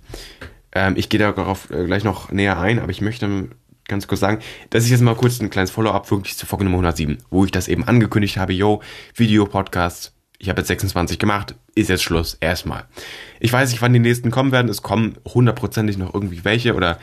[0.71, 3.49] Ähm, ich gehe darauf äh, gleich noch näher ein, aber ich möchte
[3.87, 6.77] ganz kurz sagen, dass ich jetzt mal kurz ein kleines Follow-up wirklich zu Folge Nummer
[6.77, 8.81] 107, wo ich das eben angekündigt habe, yo,
[9.15, 12.85] Video-Podcast, ich habe jetzt 26 gemacht, ist jetzt Schluss, erstmal.
[13.39, 16.97] Ich weiß nicht, wann die nächsten kommen werden, es kommen hundertprozentig noch irgendwie welche oder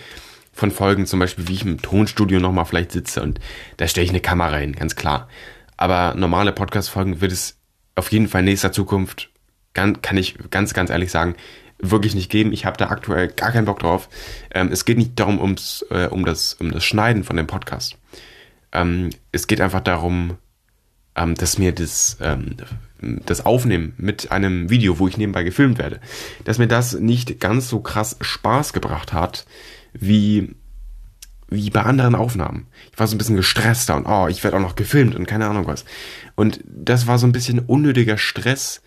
[0.52, 3.38] von Folgen zum Beispiel, wie ich im Tonstudio nochmal vielleicht sitze und
[3.76, 5.28] da stelle ich eine Kamera hin, ganz klar.
[5.76, 7.58] Aber normale Podcast-Folgen wird es
[7.94, 9.30] auf jeden Fall in nächster Zukunft,
[9.74, 11.36] kann, ich ganz, ganz ehrlich sagen,
[11.78, 12.52] wirklich nicht geben.
[12.52, 14.08] Ich habe da aktuell gar keinen Bock drauf.
[14.50, 17.98] Ähm, es geht nicht darum, ums, äh, um, das, um das Schneiden von dem Podcast.
[18.72, 20.38] Ähm, es geht einfach darum,
[21.14, 22.56] ähm, dass mir das, ähm,
[23.00, 26.00] das Aufnehmen mit einem Video, wo ich nebenbei gefilmt werde,
[26.44, 29.46] dass mir das nicht ganz so krass Spaß gebracht hat,
[29.92, 30.54] wie
[31.48, 32.66] wie bei anderen Aufnahmen.
[32.92, 35.46] Ich war so ein bisschen gestresster und oh, ich werde auch noch gefilmt und keine
[35.46, 35.84] Ahnung was.
[36.34, 38.82] Und das war so ein bisschen unnötiger Stress,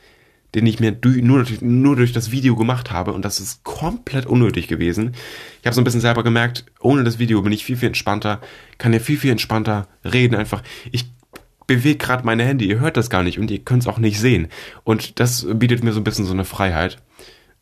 [0.55, 4.25] den ich mir durch, nur, nur durch das Video gemacht habe und das ist komplett
[4.25, 5.13] unnötig gewesen.
[5.61, 8.41] Ich habe so ein bisschen selber gemerkt, ohne das Video bin ich viel, viel entspannter,
[8.77, 10.63] kann ja viel, viel entspannter reden einfach.
[10.91, 11.05] Ich
[11.69, 14.19] bewege gerade meine Hände, ihr hört das gar nicht und ihr könnt es auch nicht
[14.19, 14.47] sehen.
[14.83, 16.97] Und das bietet mir so ein bisschen so eine Freiheit.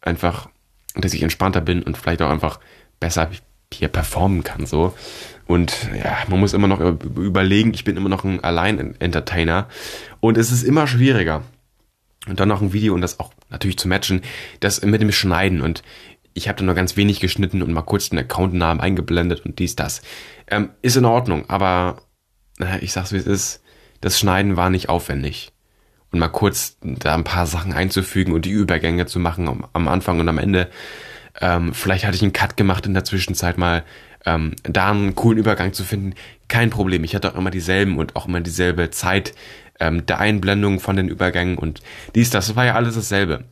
[0.02, 0.50] Einfach,
[0.96, 2.60] dass ich entspannter bin und vielleicht auch einfach
[3.00, 3.30] besser
[3.74, 4.96] hier performen kann so.
[5.46, 9.68] Und ja, man muss immer noch überlegen, ich bin immer noch ein Allein-Entertainer
[10.22, 11.44] und es ist immer schwieriger
[12.30, 14.22] und dann noch ein Video und das auch natürlich zu matchen,
[14.62, 15.84] das mit dem Schneiden und
[16.34, 19.76] ich habe da nur ganz wenig geschnitten und mal kurz den Accountnamen eingeblendet und dies,
[19.76, 20.02] das.
[20.48, 22.02] Ähm, ist in Ordnung, aber
[22.80, 23.64] ich sag's wie es ist,
[24.02, 25.52] das Schneiden war nicht aufwendig.
[26.12, 29.88] Und mal kurz da ein paar Sachen einzufügen und die Übergänge zu machen am, am
[29.88, 30.70] Anfang und am Ende.
[31.40, 33.84] Ähm, vielleicht hatte ich einen Cut gemacht in der Zwischenzeit mal,
[34.26, 36.14] ähm, da einen coolen Übergang zu finden.
[36.48, 37.04] Kein Problem.
[37.04, 39.34] Ich hatte auch immer dieselben und auch immer dieselbe Zeit
[39.80, 41.82] ähm, der Einblendung von den Übergängen und
[42.16, 43.44] dies, das war ja alles dasselbe.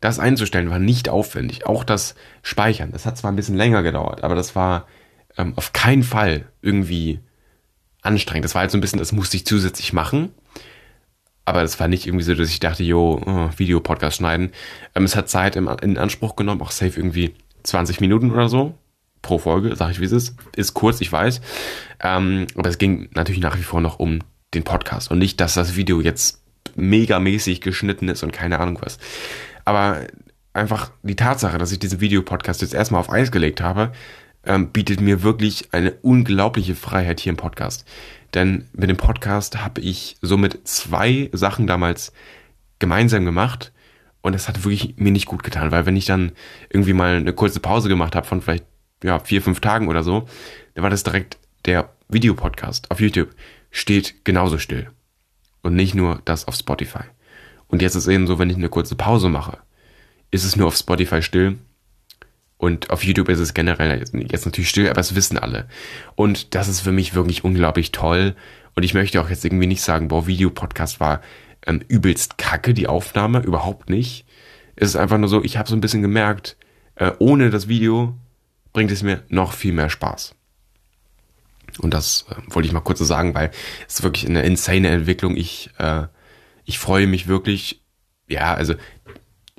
[0.00, 1.66] Das einzustellen war nicht aufwendig.
[1.66, 4.86] Auch das Speichern, das hat zwar ein bisschen länger gedauert, aber das war
[5.38, 7.20] ähm, auf keinen Fall irgendwie
[8.02, 8.44] anstrengend.
[8.44, 10.30] Das war halt so ein bisschen, das musste ich zusätzlich machen.
[11.44, 14.52] Aber das war nicht irgendwie so, dass ich dachte, jo, oh, Video-Podcast schneiden.
[14.94, 17.34] Ähm, es hat Zeit im, in Anspruch genommen, auch safe irgendwie
[17.64, 18.74] 20 Minuten oder so
[19.22, 20.34] pro Folge, sag ich wie es ist.
[20.56, 21.40] Ist kurz, ich weiß.
[22.00, 24.18] Ähm, aber es ging natürlich nach wie vor noch um
[24.52, 26.42] den Podcast und nicht, dass das Video jetzt
[26.74, 28.98] megamäßig geschnitten ist und keine Ahnung was.
[29.64, 30.06] Aber
[30.52, 33.92] einfach die Tatsache, dass ich diesen Videopodcast jetzt erstmal auf Eis gelegt habe,
[34.44, 37.86] ähm, bietet mir wirklich eine unglaubliche Freiheit hier im Podcast.
[38.34, 42.12] Denn mit dem Podcast habe ich somit zwei Sachen damals
[42.78, 43.72] gemeinsam gemacht
[44.22, 46.32] und das hat wirklich mir nicht gut getan, weil wenn ich dann
[46.70, 48.64] irgendwie mal eine kurze Pause gemacht habe von vielleicht
[49.02, 50.26] ja, vier, fünf Tagen oder so,
[50.74, 53.30] dann war das direkt der Videopodcast auf YouTube
[53.72, 54.90] steht genauso still.
[55.62, 57.04] Und nicht nur das auf Spotify.
[57.68, 59.58] Und jetzt ist eben so, wenn ich eine kurze Pause mache,
[60.30, 61.58] ist es nur auf Spotify still.
[62.62, 64.14] Und auf YouTube ist es generell jetzt
[64.46, 65.66] natürlich still, aber es wissen alle.
[66.14, 68.36] Und das ist für mich wirklich unglaublich toll.
[68.76, 71.22] Und ich möchte auch jetzt irgendwie nicht sagen, boah, Videopodcast war
[71.66, 74.26] ähm, übelst kacke, die Aufnahme, überhaupt nicht.
[74.76, 76.56] ist es einfach nur so, ich habe so ein bisschen gemerkt,
[76.94, 78.16] äh, ohne das Video
[78.72, 80.36] bringt es mir noch viel mehr Spaß.
[81.80, 83.50] Und das äh, wollte ich mal kurz so sagen, weil
[83.88, 85.36] es ist wirklich eine insane Entwicklung.
[85.36, 86.04] Ich, äh,
[86.64, 87.82] ich freue mich wirklich,
[88.28, 88.74] ja, also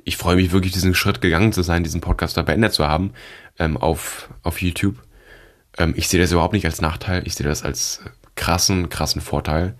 [0.04, 3.12] ich freue mich wirklich, diesen Schritt gegangen zu sein, diesen Podcast da beendet zu haben
[3.58, 5.02] ähm, auf, auf YouTube.
[5.78, 8.02] Ähm, ich sehe das überhaupt nicht als Nachteil, ich sehe das als
[8.36, 9.74] krassen, krassen Vorteil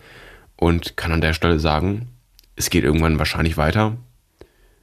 [0.57, 2.09] und kann an der Stelle sagen,
[2.57, 3.97] es geht irgendwann wahrscheinlich weiter.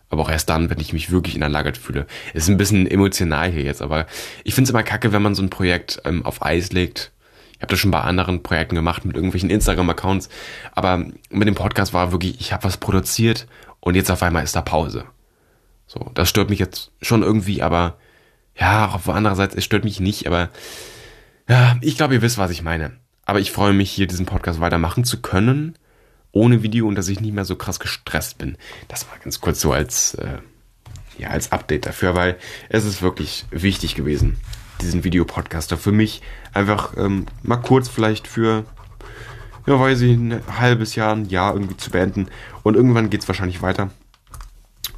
[0.10, 2.06] Aber auch erst dann, wenn ich mich wirklich in der Lage fühle.
[2.34, 4.08] Es ist ein bisschen emotional hier jetzt, aber
[4.44, 7.14] ich finde es immer kacke, wenn man so ein Projekt ähm, auf Eis legt.
[7.54, 10.28] Ich habe das schon bei anderen Projekten gemacht, mit irgendwelchen Instagram-Accounts.
[10.74, 13.48] Aber mit dem Podcast war wirklich, ich habe was produziert
[13.80, 15.06] und jetzt auf einmal ist da Pause.
[15.92, 17.98] So, das stört mich jetzt schon irgendwie, aber
[18.56, 20.50] ja, auf andererseits, es stört mich nicht, aber
[21.50, 22.94] ja, ich glaube, ihr wisst, was ich meine.
[23.26, 25.78] Aber ich freue mich, hier diesen Podcast weitermachen zu können
[26.32, 28.58] ohne Video und dass ich nicht mehr so krass gestresst bin.
[28.88, 30.38] Das war ganz kurz so als, äh,
[31.18, 32.38] ja, als Update dafür, weil
[32.70, 34.38] es ist wirklich wichtig gewesen,
[34.80, 36.22] diesen Videopodcaster für mich
[36.54, 38.64] einfach ähm, mal kurz vielleicht für,
[39.68, 42.30] ja, weiß ich, ein halbes Jahr, ein Jahr irgendwie zu beenden.
[42.64, 43.90] Und irgendwann geht es wahrscheinlich weiter.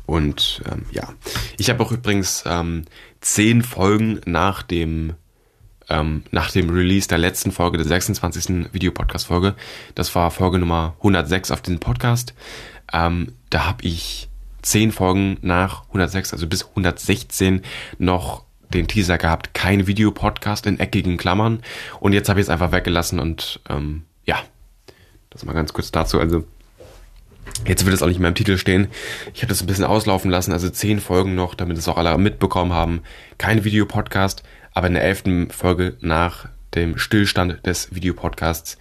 [0.05, 1.13] Und ähm, ja,
[1.57, 2.85] ich habe auch übrigens ähm,
[3.21, 5.13] zehn Folgen nach dem
[5.89, 8.73] ähm, nach dem Release der letzten Folge, der 26.
[8.73, 9.55] Videopodcast-Folge.
[9.95, 12.33] Das war Folge Nummer 106 auf diesem Podcast.
[12.91, 14.29] Ähm, da habe ich
[14.61, 17.61] zehn Folgen nach 106, also bis 116
[17.97, 21.61] noch den Teaser gehabt, kein Videopodcast in eckigen Klammern.
[21.99, 24.37] Und jetzt habe ich es einfach weggelassen und ähm, ja,
[25.29, 26.19] das mal ganz kurz dazu.
[26.19, 26.45] Also
[27.65, 28.87] Jetzt wird es auch nicht mehr im Titel stehen.
[29.33, 32.17] Ich habe das ein bisschen auslaufen lassen, also zehn Folgen noch, damit es auch alle
[32.17, 33.01] mitbekommen haben.
[33.37, 38.77] Kein Videopodcast, aber in der elften Folge nach dem Stillstand des Videopodcasts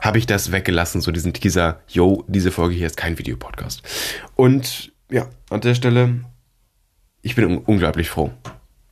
[0.00, 3.82] habe ich das weggelassen, so diesen Teaser, yo, diese Folge hier ist kein Videopodcast.
[4.34, 6.24] Und ja, an der Stelle,
[7.22, 8.30] ich bin unglaublich froh,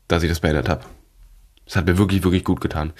[0.08, 0.84] dass ich das beendet habe.
[1.66, 2.92] Es hat mir wirklich, wirklich gut getan.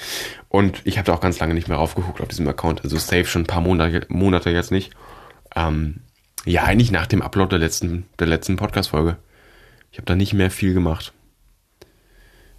[0.49, 2.85] Und ich habe da auch ganz lange nicht mehr raufgeguckt auf diesem Account.
[2.85, 4.93] Also safe schon ein paar Monate, Monate jetzt nicht.
[5.55, 6.01] Ähm,
[6.45, 9.17] ja, eigentlich nach dem Upload der letzten, der letzten Podcast-Folge.
[9.91, 11.13] Ich habe da nicht mehr viel gemacht.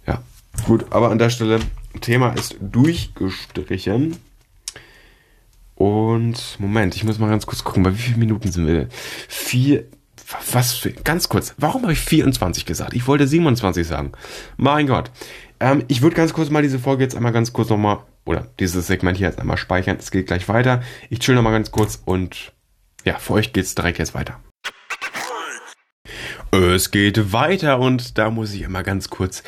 [0.06, 0.22] Ja,
[0.62, 1.60] Gut, aber an der Stelle,
[2.00, 4.16] Thema ist durchgestrichen.
[5.74, 8.88] Und Moment, ich muss mal ganz kurz gucken, bei wie vielen Minuten sind wir?
[9.28, 9.84] Vier,
[10.52, 12.94] was für, ganz kurz, warum habe ich 24 gesagt?
[12.94, 14.12] Ich wollte 27 sagen.
[14.56, 15.10] Mein Gott.
[15.60, 18.86] Ähm, ich würde ganz kurz mal diese Folge jetzt einmal ganz kurz nochmal, oder dieses
[18.86, 19.98] Segment hier jetzt einmal speichern.
[19.98, 20.82] Es geht gleich weiter.
[21.10, 22.52] Ich chill nochmal ganz kurz und
[23.04, 24.40] ja, für euch geht's direkt jetzt weiter.
[26.50, 29.42] Es geht weiter und da muss ich immer ganz kurz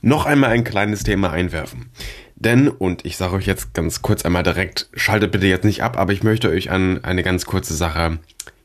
[0.00, 1.90] noch einmal ein kleines Thema einwerfen.
[2.34, 5.96] Denn, und ich sage euch jetzt ganz kurz einmal direkt, schaltet bitte jetzt nicht ab,
[5.96, 8.18] aber ich möchte euch an eine ganz kurze Sache,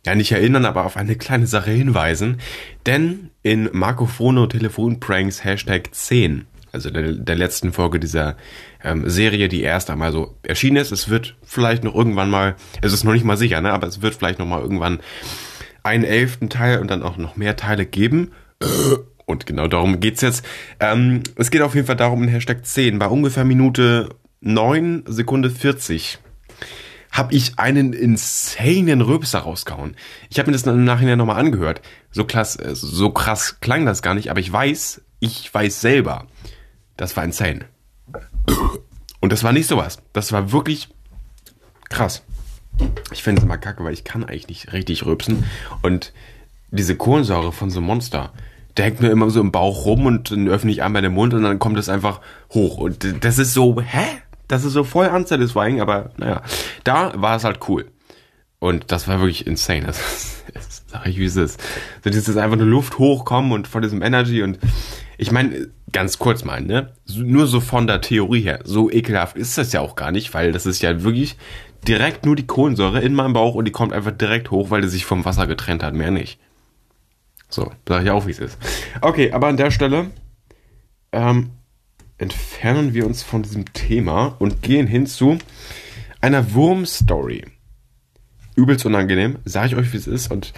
[0.06, 2.39] ja nicht erinnern, aber auf eine kleine Sache hinweisen.
[2.86, 8.36] Denn in Marco Fono Telefonpranks Hashtag 10, also der, der letzten Folge dieser
[8.83, 12.93] ähm, Serie, die erst einmal so erschienen ist, es wird vielleicht noch irgendwann mal, es
[12.93, 14.99] ist noch nicht mal sicher, ne, aber es wird vielleicht noch mal irgendwann
[15.83, 18.31] einen elften Teil und dann auch noch mehr Teile geben.
[19.25, 20.45] Und genau darum geht's jetzt.
[20.81, 24.09] Ähm, es geht auf jeden Fall darum, in Hashtag 10, bei ungefähr Minute
[24.41, 26.19] 9 Sekunde 40
[27.09, 29.95] habe ich einen insanen Röpser rausgehauen.
[30.29, 31.81] Ich habe mir das im Nachhinein nochmal angehört.
[32.12, 36.27] So krass, äh, so krass klang das gar nicht, aber ich weiß, ich weiß selber,
[36.97, 37.65] das war insane.
[39.19, 39.99] Und das war nicht sowas.
[40.12, 40.89] Das war wirklich
[41.89, 42.23] krass.
[43.12, 45.45] Ich finde es immer kacke, weil ich kann eigentlich nicht richtig rübsen.
[45.82, 46.13] Und
[46.71, 48.34] diese Kohlensäure von so einem Monster,
[48.77, 51.34] der hängt mir immer so im Bauch rum und dann öffne ich einmal den Mund
[51.34, 52.19] und dann kommt es einfach
[52.53, 52.77] hoch.
[52.77, 54.06] Und das ist so, hä?
[54.47, 56.41] Das ist so voll unsatisfying, aber naja,
[56.84, 57.86] da war es halt cool.
[58.60, 59.86] Und das war wirklich insane.
[59.86, 61.62] Das, das sag ich, wie es ist.
[62.03, 64.60] So dieses einfach nur Luft hochkommen und von diesem Energy und
[65.17, 66.93] ich meine, ganz kurz mal, ne?
[67.15, 68.60] Nur so von der Theorie her.
[68.63, 71.38] So ekelhaft ist das ja auch gar nicht, weil das ist ja wirklich
[71.88, 74.88] direkt nur die Kohlensäure in meinem Bauch und die kommt einfach direkt hoch, weil die
[74.88, 76.39] sich vom Wasser getrennt hat, mehr nicht.
[77.49, 78.58] So, sage ich auch, wie es ist.
[79.02, 80.12] Okay, aber an der Stelle
[81.12, 81.52] ähm,
[82.17, 85.38] entfernen wir uns von diesem Thema und gehen hin zu
[86.21, 87.45] einer Wurmstory.
[88.56, 90.32] Übelst unangenehm, sage ich euch, wie es ist.
[90.32, 90.54] Und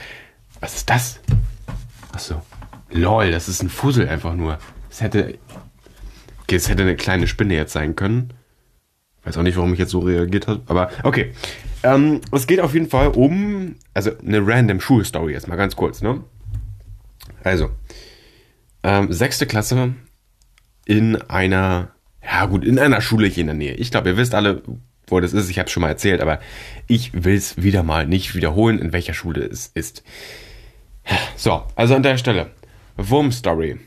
[0.59, 1.19] was ist das?
[2.11, 2.41] Achso.
[2.95, 4.57] Lol, das ist ein Fussel einfach nur.
[4.89, 5.37] Es hätte.
[6.43, 8.33] Okay, es hätte eine kleine Spinne jetzt sein können.
[9.23, 11.33] Weiß auch nicht, warum ich jetzt so reagiert habe, aber okay.
[11.83, 16.01] Ähm, es geht auf jeden Fall um, also eine random Schulstory jetzt mal ganz kurz,
[16.01, 16.23] ne?
[17.43, 17.71] Also,
[18.83, 19.93] ähm, sechste Klasse
[20.85, 21.89] in einer,
[22.23, 23.73] ja gut, in einer Schule hier in der Nähe.
[23.73, 24.61] Ich glaube, ihr wisst alle,
[25.07, 25.49] wo das ist.
[25.49, 26.39] Ich habe es schon mal erzählt, aber
[26.87, 30.03] ich will es wieder mal nicht wiederholen, in welcher Schule es ist.
[31.35, 32.51] So, also an der Stelle.
[32.97, 33.77] Wurm Story.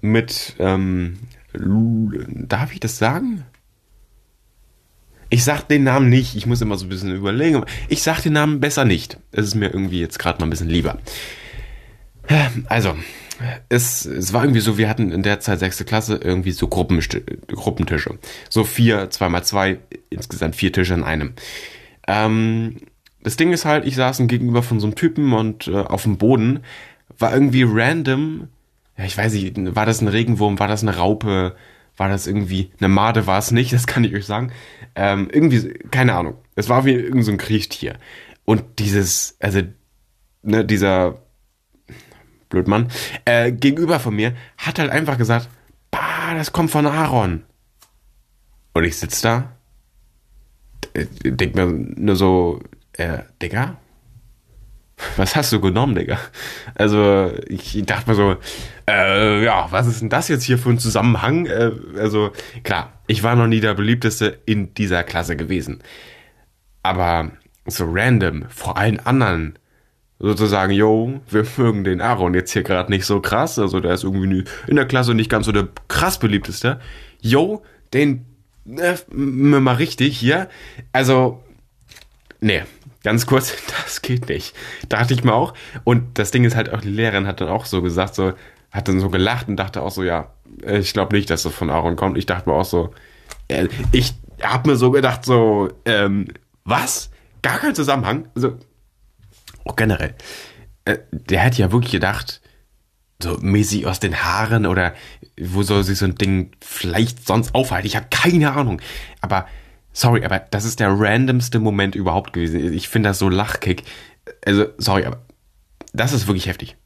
[0.00, 1.18] Mit, ähm,
[1.52, 3.44] darf ich das sagen?
[5.28, 7.64] Ich sag den Namen nicht, ich muss immer so ein bisschen überlegen.
[7.88, 9.18] Ich sag den Namen besser nicht.
[9.32, 10.98] Es ist mir irgendwie jetzt gerade mal ein bisschen lieber.
[12.68, 12.96] Also,
[13.68, 18.18] es, es war irgendwie so, wir hatten in der Zeit sechste Klasse irgendwie so Gruppentische.
[18.48, 19.78] So vier, zweimal zwei,
[20.10, 21.34] insgesamt vier Tische in einem.
[22.06, 22.76] Ähm,
[23.22, 26.18] das Ding ist halt, ich saß gegenüber von so einem Typen und äh, auf dem
[26.18, 26.60] Boden
[27.18, 28.48] war irgendwie random,
[28.96, 31.56] ja, ich weiß nicht, war das ein Regenwurm, war das eine Raupe,
[31.96, 34.52] war das irgendwie, eine Made war es nicht, das kann ich euch sagen.
[34.94, 36.36] Ähm, irgendwie, keine Ahnung.
[36.54, 37.98] Es war wie irgendein so Kriechtier.
[38.44, 39.60] Und dieses, also,
[40.42, 41.20] ne, dieser
[42.48, 42.88] Blödmann,
[43.24, 45.48] äh, gegenüber von mir, hat halt einfach gesagt,
[45.90, 47.42] bah, das kommt von Aaron.
[48.72, 49.56] Und ich sitz da,
[50.94, 52.60] denk mir nur so,
[52.92, 53.78] äh, Digga,
[55.16, 56.18] was hast du genommen, Digga?
[56.74, 58.36] Also, ich dachte mir so,
[58.88, 61.46] äh, ja, was ist denn das jetzt hier für ein Zusammenhang?
[61.46, 62.32] Äh, also,
[62.64, 65.82] klar, ich war noch nie der beliebteste in dieser Klasse gewesen.
[66.82, 67.32] Aber
[67.66, 69.58] so random, vor allen anderen,
[70.18, 74.04] sozusagen, yo, wir mögen den Aaron jetzt hier gerade nicht so krass, also der ist
[74.04, 76.80] irgendwie in der Klasse nicht ganz so der krass beliebteste.
[77.20, 78.24] Yo, den
[78.66, 80.48] äh, mal richtig hier.
[80.92, 81.42] Also,
[82.40, 82.62] nee,
[83.02, 83.54] ganz kurz,
[83.84, 84.54] das geht nicht.
[84.88, 85.54] Dachte ich mir auch.
[85.84, 88.32] Und das Ding ist halt auch, die Lehrerin hat dann auch so gesagt, so,
[88.70, 90.32] hat dann so gelacht und dachte auch so, ja,
[90.62, 92.18] äh, ich glaube nicht, dass das von Aaron kommt.
[92.18, 92.92] Ich dachte mir auch so,
[93.48, 96.28] äh, ich habe mir so gedacht, so, ähm,
[96.64, 97.10] was?
[97.42, 98.28] Gar kein Zusammenhang?
[98.34, 98.58] Also,
[99.64, 100.14] auch generell.
[100.84, 102.40] Äh, der hätte ja wirklich gedacht,
[103.22, 104.94] so mäßig aus den Haaren oder
[105.40, 107.86] wo soll sich so ein Ding vielleicht sonst aufhalten?
[107.86, 108.80] Ich habe keine Ahnung.
[109.20, 109.46] Aber,
[109.96, 112.72] sorry, aber das ist der randomste Moment überhaupt gewesen.
[112.72, 113.82] Ich finde das so lachkick.
[114.44, 115.22] Also, sorry, aber
[115.94, 116.76] das ist wirklich heftig.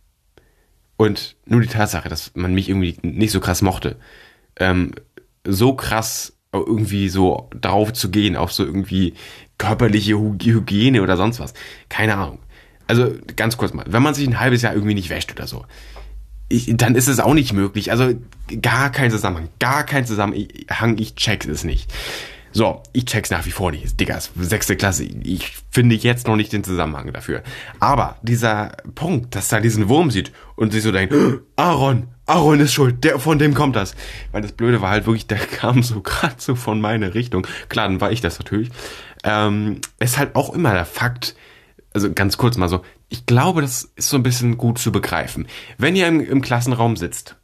[0.97, 3.97] Und nur die Tatsache, dass man mich irgendwie nicht so krass mochte,
[4.57, 4.93] ähm,
[5.45, 9.15] so krass irgendwie so drauf zu gehen, auf so irgendwie
[9.59, 11.55] körperliche Hygiene oder sonst was.
[11.89, 12.39] Keine Ahnung.
[12.87, 15.65] Also ganz kurz mal, wenn man sich ein halbes Jahr irgendwie nicht wäscht oder so,
[16.49, 17.91] ich, dann ist es auch nicht möglich.
[17.91, 18.15] Also
[18.61, 20.99] gar kein Zusammenhang, gar kein Zusammenhang.
[20.99, 21.93] Ich check es nicht.
[22.53, 23.99] So, ich check's nach wie vor nicht.
[24.01, 25.05] Diggas, sechste Klasse.
[25.05, 27.43] Ich finde jetzt noch nicht den Zusammenhang dafür.
[27.79, 31.15] Aber dieser Punkt, dass da diesen Wurm sieht und sich so denkt,
[31.57, 33.95] Aaron, Aaron ist schuld, der, von dem kommt das.
[34.33, 37.47] Weil das Blöde war halt wirklich, der kam so gerade so von meiner Richtung.
[37.69, 38.71] Klar, dann war ich das natürlich.
[39.23, 41.37] Ähm, ist halt auch immer der Fakt,
[41.93, 45.47] also ganz kurz mal so, ich glaube, das ist so ein bisschen gut zu begreifen.
[45.79, 47.37] Wenn ihr im, im Klassenraum sitzt,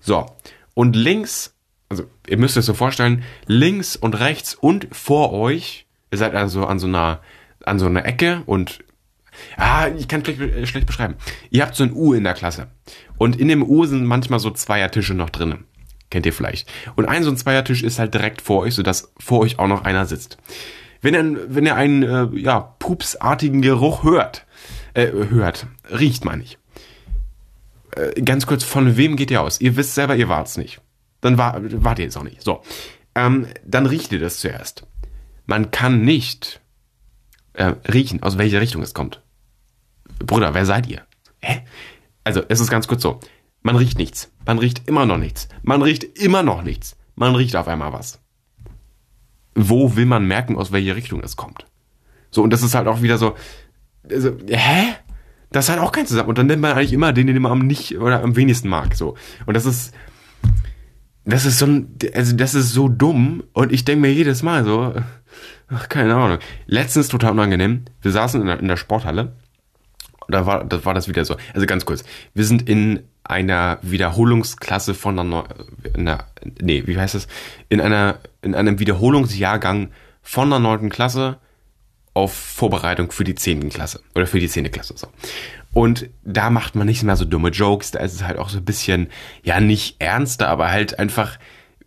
[0.00, 0.26] so,
[0.74, 1.55] und links,
[1.88, 6.66] also ihr müsst es so vorstellen, links und rechts und vor euch, ihr seid also
[6.66, 7.20] an so einer,
[7.64, 8.80] an so einer Ecke und
[9.56, 11.14] Ah, ich kann es schlecht, äh, schlecht beschreiben.
[11.50, 12.68] Ihr habt so ein U in der Klasse.
[13.18, 15.64] Und in dem U sind manchmal so Zweiertische noch drinnen.
[16.10, 16.68] Kennt ihr vielleicht.
[16.94, 19.84] Und ein so ein Zweiertisch ist halt direkt vor euch, sodass vor euch auch noch
[19.84, 20.38] einer sitzt.
[21.02, 24.46] Wenn ihr, wenn ihr einen äh, ja, pupsartigen Geruch hört,
[24.94, 26.58] äh, hört, riecht meine ich.
[27.96, 29.60] Äh, ganz kurz, von wem geht ihr aus?
[29.60, 30.80] Ihr wisst selber, ihr wart's nicht.
[31.26, 32.42] Dann war, wart ihr jetzt auch nicht.
[32.42, 32.62] So.
[33.14, 34.86] Ähm, dann riecht ihr das zuerst.
[35.46, 36.60] Man kann nicht
[37.52, 39.22] äh, riechen, aus welcher Richtung es kommt.
[40.18, 41.02] Bruder, wer seid ihr?
[41.40, 41.62] Hä?
[42.24, 43.20] Also, es ist ganz kurz so.
[43.62, 44.32] Man riecht nichts.
[44.44, 45.48] Man riecht immer noch nichts.
[45.62, 46.96] Man riecht immer noch nichts.
[47.14, 48.20] Man riecht auf einmal was
[49.56, 51.66] wo will man merken, aus welcher Richtung es kommt?
[52.30, 53.34] So, und das ist halt auch wieder so,
[54.08, 54.94] also, hä?
[55.50, 56.28] Das halt auch kein Zusammenhang.
[56.28, 58.94] Und dann nimmt man eigentlich immer den, den man am nicht oder am wenigsten mag,
[58.94, 59.16] so.
[59.46, 59.94] Und das ist,
[61.26, 63.42] das ist so ein, also das ist so dumm.
[63.52, 64.94] Und ich denke mir jedes Mal so,
[65.68, 66.38] ach, keine Ahnung.
[66.66, 67.84] Letztens total unangenehm.
[68.00, 69.32] Wir saßen in der, in der Sporthalle.
[70.28, 71.36] Da war, das war das wieder so.
[71.52, 72.04] Also ganz kurz.
[72.34, 75.44] Wir sind in einer Wiederholungsklasse von einer,
[75.94, 76.24] einer
[76.60, 77.26] nee, wie heißt das?
[77.68, 79.90] In einer, in einem Wiederholungsjahrgang
[80.22, 81.38] von der neunten Klasse
[82.14, 85.08] auf Vorbereitung für die zehnten Klasse oder für die zehnte Klasse so.
[85.76, 88.56] Und da macht man nicht mehr so dumme Jokes, da ist es halt auch so
[88.56, 89.08] ein bisschen,
[89.42, 91.38] ja, nicht ernster, aber halt einfach,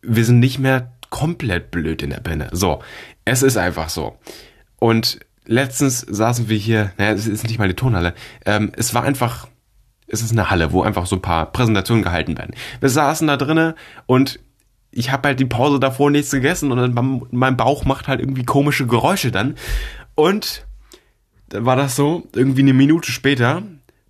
[0.04, 2.50] wir sind nicht mehr komplett blöd in der Birne.
[2.52, 2.84] So,
[3.26, 4.20] es ist einfach so.
[4.78, 8.14] Und letztens saßen wir hier, naja, es ist nicht mal die Tonhalle,
[8.46, 9.48] ähm, es war einfach
[10.06, 12.54] es ist eine Halle, wo einfach so ein paar Präsentationen gehalten werden.
[12.80, 13.74] Wir saßen da drinnen
[14.06, 14.40] und
[14.92, 18.46] ich habe halt die Pause davor nichts gegessen und dann mein Bauch macht halt irgendwie
[18.46, 19.56] komische Geräusche dann.
[20.14, 20.68] Und
[21.50, 23.64] dann war das so, irgendwie eine Minute später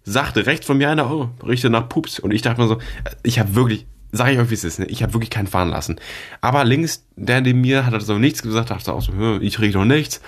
[0.10, 2.20] sagte rechts von mir einer, oh, riechte nach Pups.
[2.20, 2.80] Und ich dachte mir so,
[3.24, 4.86] ich habe wirklich, sage ich euch, wie es ist, ne?
[4.86, 6.00] ich habe wirklich keinen fahren lassen.
[6.42, 9.86] Aber links, der neben mir hat so nichts gesagt, dachte auch so, ich rieche doch
[9.86, 10.22] nichts.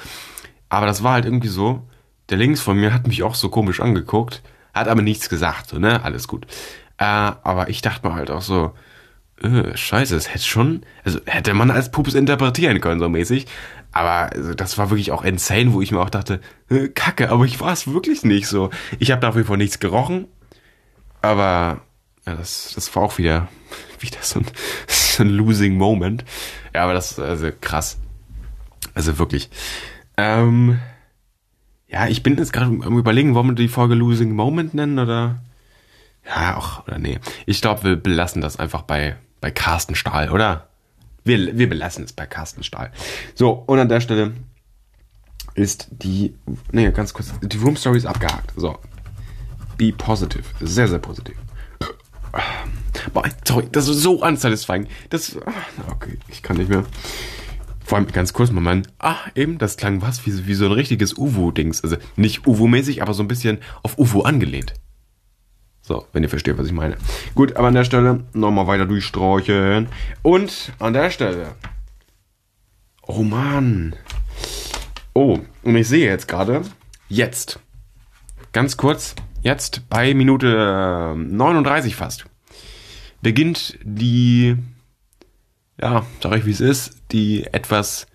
[0.69, 1.87] Aber das war halt irgendwie so,
[2.29, 4.41] der links von mir hat mich auch so komisch angeguckt
[4.73, 6.03] Hat aber nichts gesagt, so, ne?
[6.03, 6.45] Alles gut.
[6.97, 8.73] Äh, aber ich dachte mir halt auch so,
[9.41, 13.47] äh, scheiße, es hätte schon, also hätte man als Pups interpretieren können, so mäßig.
[13.91, 16.39] Aber also, das war wirklich auch insane, wo ich mir auch dachte,
[16.95, 18.69] kacke, aber ich war es wirklich nicht so.
[18.99, 20.27] Ich habe nach wie vor nichts gerochen,
[21.21, 21.81] aber
[22.25, 23.49] ja, das, das war auch wieder,
[23.99, 24.45] wieder so ein,
[24.87, 26.23] so ein losing Moment.
[26.73, 27.97] Ja, aber das ist also krass.
[28.93, 29.49] Also wirklich.
[30.17, 30.79] Ähm,
[31.87, 35.41] ja, ich bin jetzt gerade am überlegen, wollen wir die Folge Losing Moment nennen oder?
[36.25, 37.19] Ja, auch, oder nee.
[37.45, 40.69] Ich glaube, wir belassen das einfach bei, bei Carsten Stahl, oder?
[41.23, 42.91] Wir, wir belassen es bei Carsten Stahl.
[43.35, 44.33] So, und an der Stelle
[45.53, 46.35] ist die,
[46.71, 48.53] nee, ganz kurz, die Room Story ist abgehakt.
[48.55, 48.77] So.
[49.77, 50.43] Be positive.
[50.59, 51.35] Sehr, sehr positiv.
[53.13, 54.87] Boah, sorry, das ist so unsatisfying.
[55.09, 55.37] Das,
[55.89, 56.85] okay, ich kann nicht mehr.
[57.83, 58.87] Vor allem ganz kurz, Moment.
[58.99, 61.83] Ah, eben, das klang was wie, wie so ein richtiges UVO-Dings.
[61.83, 64.73] Also nicht UVO-mäßig, aber so ein bisschen auf UVO angelehnt.
[65.91, 66.95] So, wenn ihr versteht, was ich meine.
[67.35, 69.89] Gut, aber an der Stelle nochmal weiter durchsträucheln.
[70.21, 71.55] Und an der Stelle.
[73.01, 73.97] Oh Mann.
[75.13, 76.61] Oh, und ich sehe jetzt gerade,
[77.09, 77.59] jetzt,
[78.53, 82.23] ganz kurz, jetzt bei Minute 39 fast,
[83.21, 84.55] beginnt die,
[85.81, 88.07] ja, sag ich wie es ist, die etwas,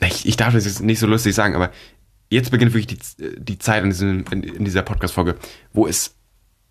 [0.00, 1.72] ich, ich darf das jetzt nicht so lustig sagen, aber
[2.30, 5.36] jetzt beginnt wirklich die, die Zeit in, diesem, in dieser Podcast-Folge,
[5.74, 6.14] wo es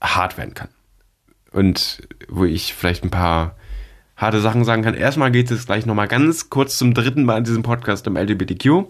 [0.02, 0.70] hart werden kann.
[1.52, 3.56] Und wo ich vielleicht ein paar
[4.22, 4.94] harte Sachen sagen kann.
[4.94, 8.86] Erstmal geht es gleich nochmal ganz kurz zum dritten Mal in diesem Podcast um LGBTQ.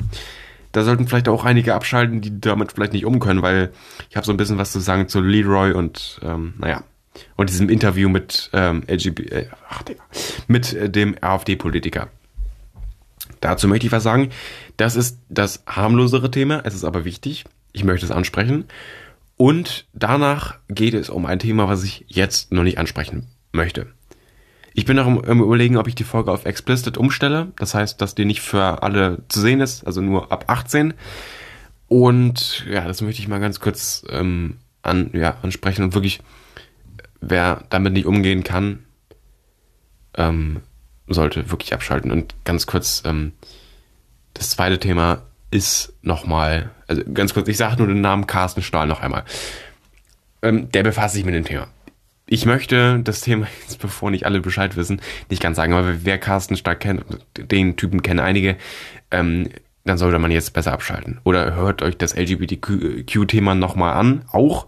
[0.73, 3.71] Da sollten vielleicht auch einige abschalten, die damit vielleicht nicht um können, weil
[4.09, 6.83] ich habe so ein bisschen was zu sagen zu Leroy und ähm, naja,
[7.35, 9.83] und diesem Interview mit ähm, LGBT, äh, ach,
[10.47, 12.09] mit äh, dem AfD-Politiker.
[13.41, 14.29] Dazu möchte ich was sagen.
[14.77, 17.45] Das ist das harmlosere Thema, es ist aber wichtig.
[17.73, 18.65] Ich möchte es ansprechen.
[19.41, 23.87] Und danach geht es um ein Thema, was ich jetzt noch nicht ansprechen möchte.
[24.75, 27.51] Ich bin noch im, Überlegen, ob ich die Folge auf explicit umstelle.
[27.57, 30.93] Das heißt, dass die nicht für alle zu sehen ist, also nur ab 18.
[31.87, 36.19] Und ja, das möchte ich mal ganz kurz ähm, an, ja, ansprechen und wirklich,
[37.19, 38.85] wer damit nicht umgehen kann,
[40.17, 40.61] ähm,
[41.07, 42.11] sollte wirklich abschalten.
[42.11, 43.31] Und ganz kurz, ähm,
[44.35, 48.87] das zweite Thema ist nochmal, also ganz kurz, ich sage nur den Namen Carsten Stahl
[48.87, 49.23] noch einmal.
[50.41, 51.67] Ähm, der befasst sich mit dem Thema.
[52.25, 56.17] Ich möchte das Thema jetzt, bevor nicht alle Bescheid wissen, nicht ganz sagen, aber wer
[56.17, 57.03] Carsten Stahl kennt,
[57.37, 58.55] den Typen kennen einige,
[59.11, 59.49] ähm,
[59.83, 61.19] dann sollte man jetzt besser abschalten.
[61.23, 64.67] Oder hört euch das LGBTQ-Thema nochmal an, auch,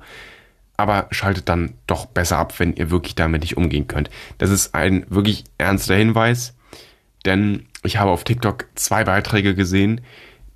[0.75, 4.09] aber schaltet dann doch besser ab, wenn ihr wirklich damit nicht umgehen könnt.
[4.39, 6.55] Das ist ein wirklich ernster Hinweis,
[7.25, 10.01] denn ich habe auf TikTok zwei Beiträge gesehen,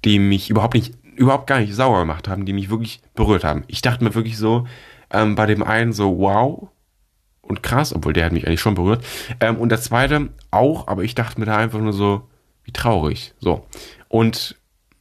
[0.05, 3.63] die mich überhaupt nicht, überhaupt gar nicht sauer gemacht haben, die mich wirklich berührt haben.
[3.67, 4.67] Ich dachte mir wirklich so,
[5.11, 6.69] ähm, bei dem einen so, wow
[7.41, 9.03] und krass, obwohl der hat mich eigentlich schon berührt.
[9.39, 12.27] Ähm, und der zweite auch, aber ich dachte mir da einfach nur so,
[12.63, 13.33] wie traurig.
[13.39, 13.65] So.
[14.09, 14.57] Und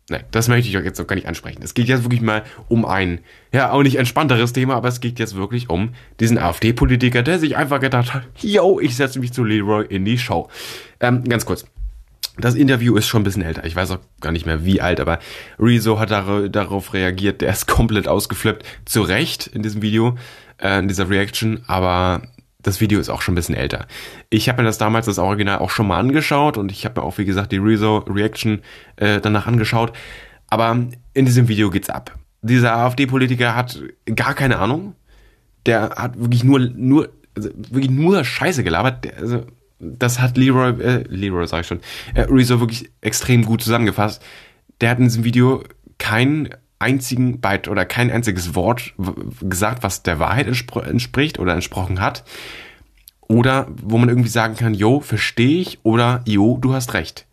[0.09, 1.63] ne, das möchte ich euch jetzt noch gar nicht ansprechen.
[1.63, 3.21] Es geht jetzt wirklich mal um ein,
[3.53, 5.91] ja, auch nicht entspannteres Thema, aber es geht jetzt wirklich um
[6.21, 10.19] diesen AfD-Politiker, der sich einfach gedacht hat, yo, ich setze mich zu Leroy in die
[10.19, 10.49] Show.
[11.01, 11.67] Ähm, ganz kurz.
[12.39, 13.65] Das Interview ist schon ein bisschen älter.
[13.65, 15.19] Ich weiß auch gar nicht mehr wie alt, aber
[15.59, 17.41] Rezo hat dar darauf reagiert.
[17.41, 18.65] Der ist komplett ausgeflippt.
[18.85, 20.17] Zu Recht in diesem Video,
[20.59, 21.63] äh, in dieser Reaction.
[21.67, 22.23] Aber
[22.63, 23.87] das Video ist auch schon ein bisschen älter.
[24.29, 26.59] Ich habe mir das damals, das Original, auch schon mal angeschaut.
[26.59, 28.61] Und ich habe mir auch, wie gesagt, die Rezo Reaction
[28.97, 29.93] äh, danach angeschaut.
[30.49, 32.19] Aber in diesem Video geht's ab.
[32.43, 33.81] Dieser AfD-Politiker hat
[34.15, 34.95] gar keine Ahnung.
[35.65, 39.05] Der hat wirklich nur, nur, also wirklich nur Scheiße gelabert.
[39.05, 39.47] Der, also,
[39.79, 41.81] das hat Leroy, äh, Leroy sag ich schon,
[42.15, 44.23] äh, Rezo wirklich extrem gut zusammengefasst.
[44.81, 45.65] Der hat in diesem Video
[45.99, 48.95] keinen einzigen Byte oder kein einziges Wort
[49.41, 52.25] gesagt, was der Wahrheit entspricht oder entsprochen hat.
[53.29, 57.27] Oder wo man irgendwie sagen kann, yo, verstehe ich oder yo, du hast recht.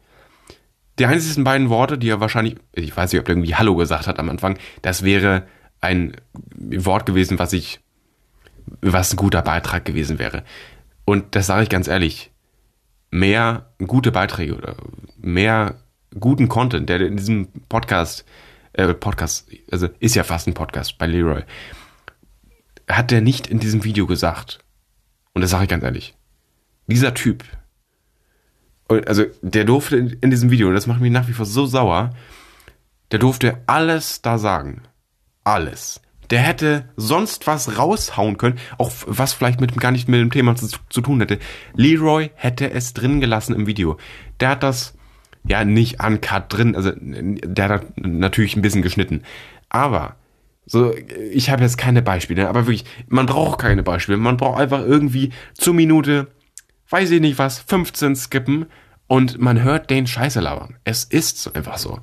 [1.00, 4.08] Die einzigen beiden Worte, die er wahrscheinlich, ich weiß nicht, ob er irgendwie Hallo gesagt
[4.08, 5.44] hat am Anfang, das wäre
[5.82, 6.16] ein
[6.56, 7.80] Wort gewesen, was ich,
[8.82, 10.44] was ein guter Beitrag gewesen wäre.
[11.06, 12.32] Und das sage ich ganz ehrlich,
[13.14, 14.76] mehr gute Beiträge oder
[15.18, 15.76] mehr
[16.20, 18.26] guten Content, der in diesem Podcast,
[18.74, 21.44] äh, Podcast, also ist ja fast ein Podcast bei Leroy,
[22.90, 24.60] hat der nicht in diesem Video gesagt.
[25.34, 26.16] Und das sage ich ganz ehrlich.
[26.88, 27.44] Dieser Typ,
[28.88, 31.68] also der durfte in, in diesem Video, und das macht mich nach wie vor so
[31.68, 32.16] sauer,
[33.12, 34.82] der durfte alles da sagen.
[35.44, 36.02] Alles.
[36.34, 40.56] Der hätte sonst was raushauen können, auch was vielleicht mit gar nicht mit dem Thema
[40.56, 41.38] zu, zu tun hätte.
[41.76, 43.98] Leroy hätte es drin gelassen im Video.
[44.40, 44.98] Der hat das
[45.48, 49.22] ja nicht uncut drin, also der hat natürlich ein bisschen geschnitten.
[49.70, 50.16] Aber
[50.66, 50.96] So,
[51.32, 54.18] ich habe jetzt keine Beispiele, aber wirklich, man braucht keine Beispiele.
[54.18, 56.32] Man braucht einfach irgendwie zur Minute,
[56.90, 58.66] weiß ich nicht was, 15 skippen
[59.06, 60.78] und man hört den Scheiße labern.
[60.84, 62.00] Es ist einfach so.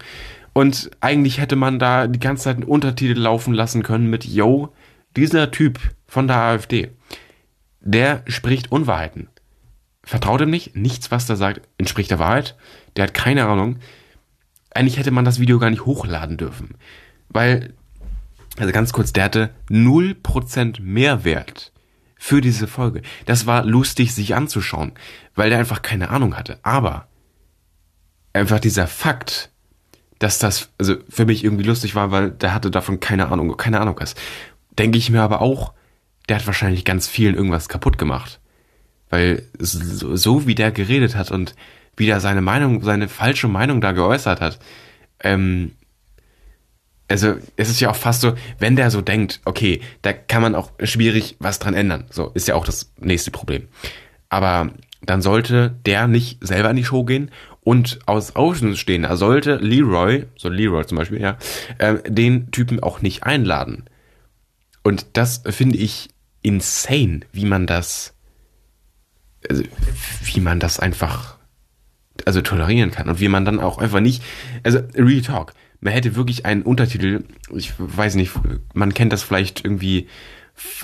[0.52, 4.72] Und eigentlich hätte man da die ganze Zeit einen Untertitel laufen lassen können mit Yo,
[5.16, 6.90] dieser Typ von der AfD,
[7.80, 9.28] der spricht Unwahrheiten.
[10.02, 12.56] Vertraut ihm nicht, nichts, was der sagt, entspricht der Wahrheit.
[12.96, 13.78] Der hat keine Ahnung.
[14.74, 16.76] Eigentlich hätte man das Video gar nicht hochladen dürfen.
[17.28, 17.74] Weil,
[18.58, 21.72] also ganz kurz, der hatte 0% Mehrwert
[22.16, 23.02] für diese Folge.
[23.26, 24.92] Das war lustig, sich anzuschauen,
[25.34, 26.58] weil der einfach keine Ahnung hatte.
[26.62, 27.08] Aber
[28.32, 29.49] einfach dieser Fakt,
[30.20, 33.80] dass das, also für mich irgendwie lustig war, weil der hatte davon keine Ahnung, keine
[33.80, 34.14] Ahnung was.
[34.78, 35.72] Denke ich mir aber auch,
[36.28, 38.38] der hat wahrscheinlich ganz vielen irgendwas kaputt gemacht.
[39.08, 41.56] Weil so, so wie der geredet hat und
[41.96, 44.60] wie der seine Meinung, seine falsche Meinung da geäußert hat,
[45.20, 45.72] ähm,
[47.08, 50.54] also es ist ja auch fast so, wenn der so denkt, okay, da kann man
[50.54, 52.04] auch schwierig was dran ändern.
[52.10, 53.68] So, ist ja auch das nächste Problem.
[54.28, 54.70] Aber
[55.02, 57.30] dann sollte der nicht selber in die Show gehen
[57.62, 59.04] und aus Außen stehen.
[59.04, 61.36] Er sollte Leroy, so Leroy zum Beispiel, ja,
[61.78, 63.84] äh, den Typen auch nicht einladen.
[64.82, 66.08] Und das finde ich
[66.42, 68.14] insane, wie man das,
[69.48, 69.62] also,
[70.24, 71.36] wie man das einfach,
[72.24, 74.22] also tolerieren kann und wie man dann auch einfach nicht,
[74.62, 78.32] also Real Talk, man hätte wirklich einen Untertitel, ich weiß nicht,
[78.74, 80.08] man kennt das vielleicht irgendwie,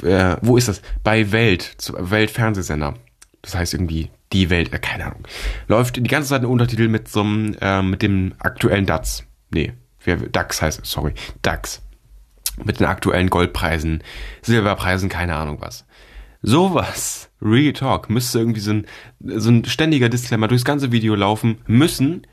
[0.02, 0.82] äh, wo ist das?
[1.02, 2.94] Bei Welt, Weltfernsehsender.
[3.42, 5.26] Das heißt irgendwie die Welt, äh, keine Ahnung.
[5.68, 9.24] Läuft die ganze Zeit ein Untertitel mit so einem, äh, mit dem aktuellen DAX.
[9.50, 9.72] Nee,
[10.32, 11.82] DAX heißt, sorry, DAX
[12.64, 14.02] mit den aktuellen Goldpreisen,
[14.42, 15.84] Silberpreisen, keine Ahnung was.
[16.42, 18.86] Sowas, Real Talk, müsste irgendwie so ein,
[19.20, 22.26] so ein ständiger Disclaimer durchs ganze Video laufen müssen,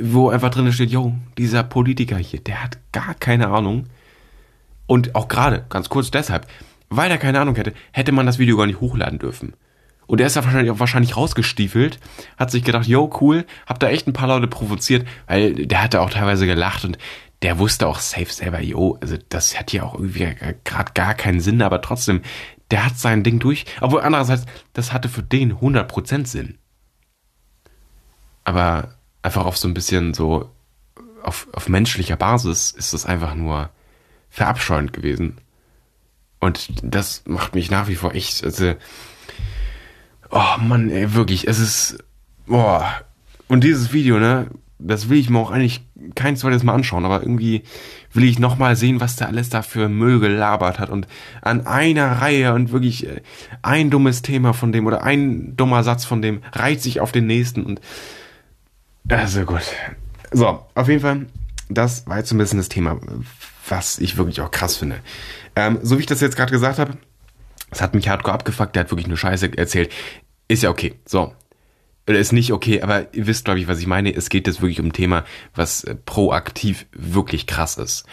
[0.00, 3.86] wo einfach drin steht, yo, dieser Politiker hier, der hat gar keine Ahnung.
[4.86, 6.46] Und auch gerade, ganz kurz deshalb,
[6.88, 9.54] weil er keine Ahnung hätte, hätte man das Video gar nicht hochladen dürfen.
[10.06, 11.98] Und er ist da wahrscheinlich, wahrscheinlich rausgestiefelt,
[12.36, 16.00] hat sich gedacht, yo, cool, hab da echt ein paar Leute provoziert, weil der hatte
[16.00, 16.98] auch teilweise gelacht und
[17.42, 20.34] der wusste auch safe selber, jo, also das hat ja auch irgendwie
[20.64, 22.22] gerade gar keinen Sinn, aber trotzdem,
[22.70, 23.66] der hat sein Ding durch.
[23.80, 26.58] Obwohl andererseits, das hatte für den 100% Sinn.
[28.44, 30.50] Aber einfach auf so ein bisschen so,
[31.22, 33.70] auf, auf menschlicher Basis ist das einfach nur
[34.30, 35.38] verabscheuend gewesen.
[36.40, 38.74] Und das macht mich nach wie vor echt, also,
[40.30, 41.98] oh Mann, ey, wirklich, es ist,
[42.46, 42.84] boah.
[43.48, 44.48] Und dieses Video, ne,
[44.78, 47.62] das will ich mir auch eigentlich kein zweites Mal anschauen, aber irgendwie
[48.12, 51.06] will ich nochmal sehen, was der alles da für Müll gelabert hat und
[51.42, 53.22] an einer Reihe und wirklich äh,
[53.62, 57.26] ein dummes Thema von dem oder ein dummer Satz von dem reiht sich auf den
[57.26, 57.80] nächsten und
[59.08, 59.62] also gut.
[60.32, 61.26] So, auf jeden Fall,
[61.68, 62.98] das war jetzt ein bisschen das Thema,
[63.68, 64.96] was ich wirklich auch krass finde.
[65.54, 66.98] Ähm, so wie ich das jetzt gerade gesagt habe,
[67.76, 69.92] es hat mich hardcore abgefuckt, der hat wirklich nur Scheiße erzählt.
[70.48, 70.94] Ist ja okay.
[71.04, 71.34] So,
[72.08, 74.14] oder ist nicht okay, aber ihr wisst, glaube ich, was ich meine.
[74.14, 75.24] Es geht jetzt wirklich um ein Thema,
[75.54, 78.06] was äh, proaktiv wirklich krass ist.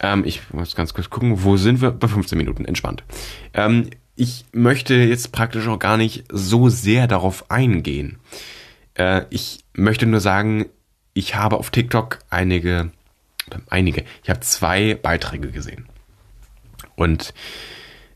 [0.00, 1.90] Ähm, ich muss ganz kurz gucken, wo sind wir?
[1.90, 3.04] Bei 15 Minuten, entspannt.
[3.52, 8.18] Ähm, ich möchte jetzt praktisch auch gar nicht so sehr darauf eingehen.
[8.94, 10.66] Äh, ich möchte nur sagen,
[11.12, 12.92] ich habe auf TikTok einige,
[13.68, 15.86] einige, ich habe zwei Beiträge gesehen.
[16.94, 17.34] Und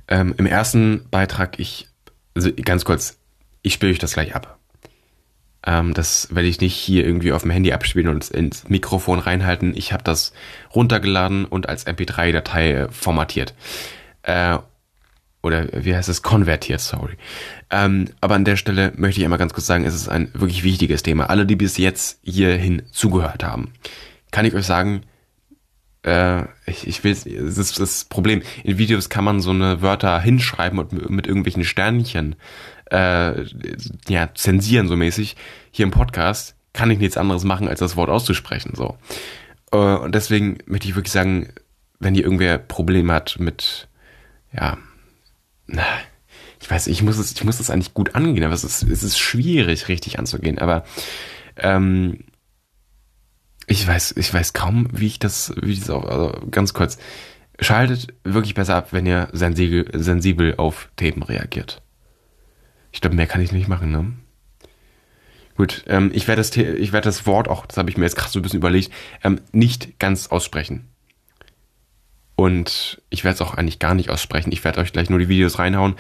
[0.09, 1.88] ähm, im ersten Beitrag, ich,
[2.34, 3.18] also ganz kurz,
[3.62, 4.59] ich spiele euch das gleich ab.
[5.66, 9.76] Ähm, das werde ich nicht hier irgendwie auf dem Handy abspielen und ins Mikrofon reinhalten.
[9.76, 10.32] Ich habe das
[10.74, 13.54] runtergeladen und als MP3-Datei äh, formatiert.
[14.22, 14.59] Äh,
[15.42, 16.22] oder wie heißt es?
[16.22, 17.16] Konvertiert, sorry.
[17.70, 20.62] Ähm, aber an der Stelle möchte ich einmal ganz kurz sagen, es ist ein wirklich
[20.64, 21.30] wichtiges Thema.
[21.30, 23.72] Alle, die bis jetzt hierhin zugehört haben,
[24.30, 25.02] kann ich euch sagen,
[26.07, 28.42] äh, ich, ich will, es ist das Problem.
[28.62, 32.36] In Videos kann man so eine Wörter hinschreiben und mit irgendwelchen Sternchen
[32.90, 33.42] äh,
[34.09, 35.36] ja, zensieren so mäßig.
[35.72, 38.72] Hier im Podcast kann ich nichts anderes machen, als das Wort auszusprechen.
[38.74, 38.96] So.
[39.72, 41.48] Äh, und deswegen möchte ich wirklich sagen,
[41.98, 43.88] wenn ihr irgendwer Probleme hat mit,
[44.52, 44.78] ja,
[46.61, 49.02] ich weiß, ich muss es, ich muss das eigentlich gut angehen, aber es ist, es
[49.02, 50.59] ist schwierig, richtig anzugehen.
[50.59, 50.84] Aber
[51.57, 52.24] ähm,
[53.66, 56.98] ich weiß, ich weiß kaum, wie ich das, wie ich das auch, also ganz kurz.
[57.58, 61.82] Schaltet wirklich besser ab, wenn ihr sensibel, sensibel auf Themen reagiert.
[62.92, 64.12] Ich glaube, mehr kann ich nicht machen, ne?
[65.56, 68.16] Gut, ähm, ich werde das, ich werde das Wort auch, das habe ich mir jetzt
[68.16, 68.92] gerade so ein bisschen überlegt,
[69.24, 70.86] ähm, nicht ganz aussprechen.
[72.36, 74.52] Und ich werde es auch eigentlich gar nicht aussprechen.
[74.52, 75.96] Ich werde euch gleich nur die Videos reinhauen,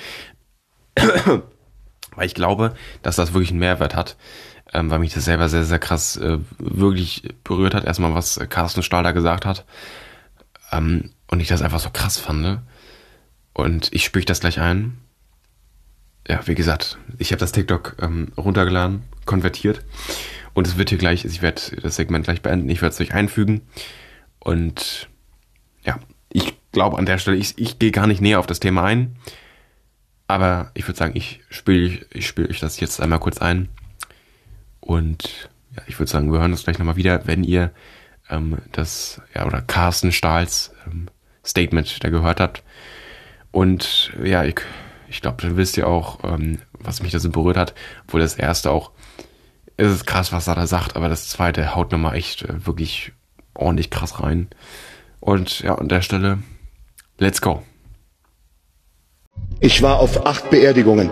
[0.94, 4.16] weil ich glaube, dass das wirklich einen Mehrwert hat,
[4.72, 7.84] ähm, weil mich das selber sehr, sehr krass äh, wirklich berührt hat.
[7.84, 9.64] Erstmal, was Carsten Stahl da gesagt hat.
[10.72, 12.40] Ähm, und ich das einfach so krass fand.
[12.42, 12.62] Ne?
[13.52, 14.98] Und ich spüre das gleich ein.
[16.28, 19.84] Ja, wie gesagt, ich habe das TikTok ähm, runtergeladen, konvertiert.
[20.54, 23.14] Und es wird hier gleich, ich werde das Segment gleich beenden, ich werde es euch
[23.14, 23.62] einfügen.
[24.38, 25.08] Und
[25.84, 25.98] ja,
[26.32, 29.16] ich glaube an der Stelle, ich, ich gehe gar nicht näher auf das Thema ein.
[30.28, 33.68] Aber ich würde sagen, ich spiele ich spiel euch das jetzt einmal kurz ein.
[34.86, 37.72] Und ja, ich würde sagen, wir hören uns gleich nochmal wieder, wenn ihr
[38.30, 41.08] ähm, das, ja, oder Carsten Stahls ähm,
[41.44, 42.62] Statement da gehört habt.
[43.50, 44.60] Und ja, ich,
[45.08, 47.74] ich glaube, dann wisst ihr auch, ähm, was mich da so berührt hat,
[48.08, 48.92] wo das erste auch,
[49.76, 53.12] es ist krass, was er da sagt, aber das zweite haut nochmal echt äh, wirklich
[53.54, 54.48] ordentlich krass rein.
[55.18, 56.38] Und ja, an der Stelle,
[57.18, 57.62] let's go.
[59.58, 61.10] Ich war auf acht Beerdigungen.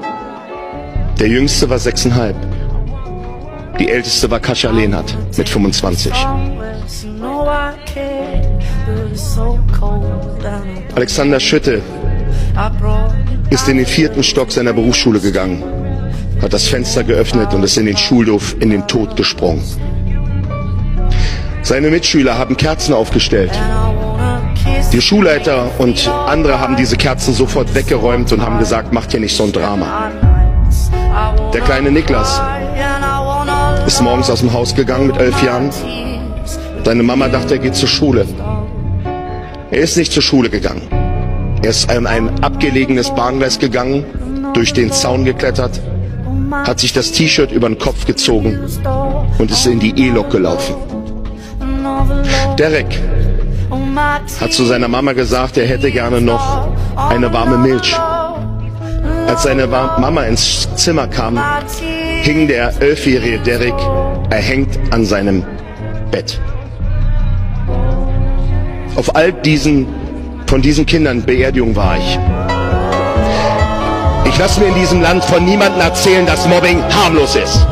[1.19, 2.37] Der jüngste war sechseinhalb.
[3.79, 6.13] Die älteste war Kascha Lehnhardt mit 25.
[10.95, 11.83] Alexander Schütte
[13.51, 15.63] ist in den vierten Stock seiner Berufsschule gegangen,
[16.41, 19.63] hat das Fenster geöffnet und ist in den Schulhof in den Tod gesprungen.
[21.63, 23.53] Seine Mitschüler haben Kerzen aufgestellt.
[24.93, 29.37] Die Schulleiter und andere haben diese Kerzen sofort weggeräumt und haben gesagt, macht hier nicht
[29.37, 30.13] so ein Drama.
[31.53, 32.41] Der kleine Niklas
[33.87, 35.71] ist morgens aus dem Haus gegangen mit elf Jahren.
[36.85, 38.27] Seine Mama dachte, er geht zur Schule.
[39.71, 40.83] Er ist nicht zur Schule gegangen.
[41.63, 44.05] Er ist an ein abgelegenes Bahngleis gegangen,
[44.55, 45.81] durch den Zaun geklettert,
[46.53, 48.59] hat sich das T-Shirt über den Kopf gezogen
[49.39, 50.75] und ist in die E-Lok gelaufen.
[52.59, 53.01] Derek
[54.41, 57.97] hat zu seiner Mama gesagt, er hätte gerne noch eine warme Milch.
[59.27, 61.41] Als seine Mama ins Zimmer kam,
[62.25, 63.75] hing der elfjährige Derek
[64.31, 65.45] erhängt an seinem
[66.11, 66.41] Bett.
[68.97, 69.87] Auf all diesen,
[70.47, 72.19] von diesen Kindern Beerdigung war ich.
[74.33, 77.67] Ich lasse mir in diesem Land von niemandem erzählen, dass Mobbing harmlos ist.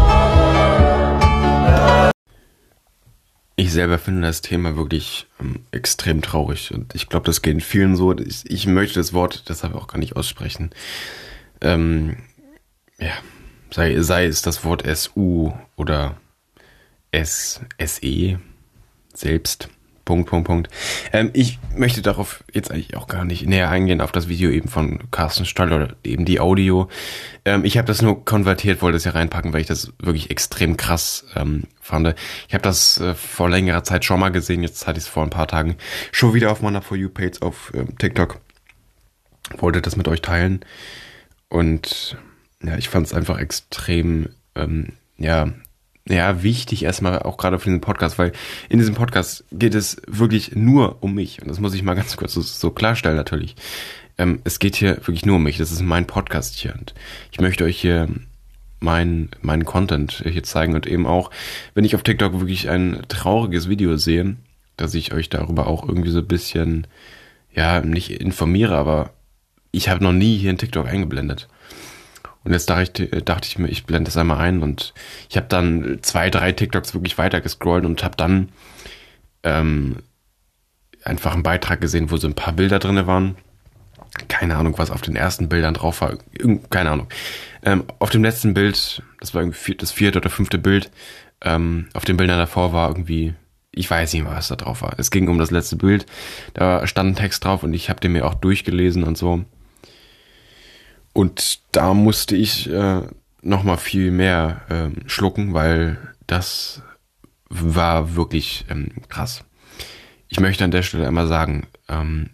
[3.57, 7.97] Ich selber finde das Thema wirklich ähm, extrem traurig und ich glaube, das geht vielen
[7.97, 8.15] so.
[8.19, 10.71] Ich, ich, möchte das Wort deshalb auch gar nicht aussprechen.
[11.63, 12.17] Ähm,
[12.99, 13.13] ja,
[13.73, 16.17] sei, sei es das Wort SU oder
[17.11, 18.39] S, SE
[19.15, 19.69] selbst.
[20.05, 20.69] Punkt, Punkt, Punkt.
[21.13, 24.69] Ähm, ich möchte darauf jetzt eigentlich auch gar nicht näher eingehen, auf das Video eben
[24.69, 26.89] von Carsten Stoll oder eben die Audio.
[27.45, 30.77] Ähm, ich habe das nur konvertiert, wollte es ja reinpacken, weil ich das wirklich extrem
[30.77, 32.17] krass ähm, fand.
[32.49, 35.23] Ich habe das äh, vor längerer Zeit schon mal gesehen, jetzt hatte ich es vor
[35.23, 35.77] ein paar Tagen
[36.11, 38.41] schon wieder auf meiner For You-Page auf ähm, TikTok.
[39.59, 40.65] Wollte das mit euch teilen.
[41.49, 42.17] Und
[42.63, 44.89] ja, ich fand es einfach extrem, ähm,
[45.19, 45.53] ja,
[46.09, 48.33] ja, wichtig erstmal auch gerade für diesen Podcast, weil
[48.69, 51.41] in diesem Podcast geht es wirklich nur um mich.
[51.41, 53.55] Und das muss ich mal ganz kurz so, so klarstellen natürlich.
[54.19, 55.59] Ähm, es geht hier wirklich nur um mich.
[55.59, 56.75] Das ist mein Podcast hier.
[56.75, 56.95] Und
[57.31, 58.09] ich möchte euch hier
[58.81, 61.31] meinen mein Content hier zeigen und eben auch,
[61.75, 64.37] wenn ich auf TikTok wirklich ein trauriges Video sehe,
[64.77, 66.89] dass ich euch darüber auch irgendwie so ein bisschen,
[67.55, 69.13] ja, nicht informiere, aber
[69.71, 71.49] ich habe noch nie hier in TikTok eingeblendet.
[72.45, 74.95] Und jetzt dachte ich, dachte ich mir, ich blende das einmal ein und
[75.29, 78.49] ich habe dann zwei, drei TikToks wirklich weiter gescrollt und habe dann
[79.45, 79.97] ähm,
[81.05, 83.37] einfach einen Beitrag gesehen, wo so ein paar Bilder drin waren.
[84.29, 86.19] Keine Ahnung, was auf den ersten Bildern drauf war.
[86.71, 87.07] Keine Ahnung.
[87.65, 90.91] Ähm, auf dem letzten Bild, das war irgendwie das vierte oder fünfte Bild,
[91.41, 93.35] ähm, auf den Bildern davor war irgendwie,
[93.71, 94.95] ich weiß nicht, was da drauf war.
[94.99, 96.07] Es ging um das letzte Bild.
[96.55, 99.45] Da stand ein Text drauf und ich habe den mir auch durchgelesen und so.
[101.13, 103.03] Und da musste ich äh,
[103.43, 106.83] noch mal viel mehr ähm, schlucken, weil das
[107.49, 109.45] war wirklich ähm, krass.
[110.29, 112.31] Ich möchte an der Stelle einmal sagen, ähm,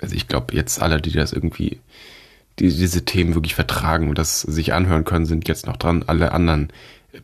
[0.00, 1.80] also ich glaube jetzt alle, die das irgendwie,
[2.58, 6.04] die diese Themen wirklich vertragen und das sich anhören können, sind jetzt noch dran.
[6.06, 6.72] Alle anderen
[7.12, 7.20] äh,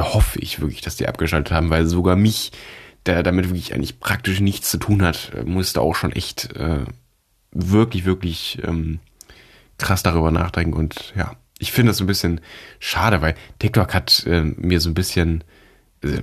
[0.00, 2.50] hoffe ich wirklich, dass die abgeschaltet haben, weil sogar mich,
[3.04, 6.84] der damit wirklich eigentlich praktisch nichts zu tun hat, musste auch schon echt äh,
[7.52, 8.98] wirklich, wirklich ähm,
[9.78, 12.40] krass darüber nachdenken und ja, ich finde das so ein bisschen
[12.78, 15.42] schade, weil TikTok hat äh, mir so ein bisschen,
[16.02, 16.20] äh,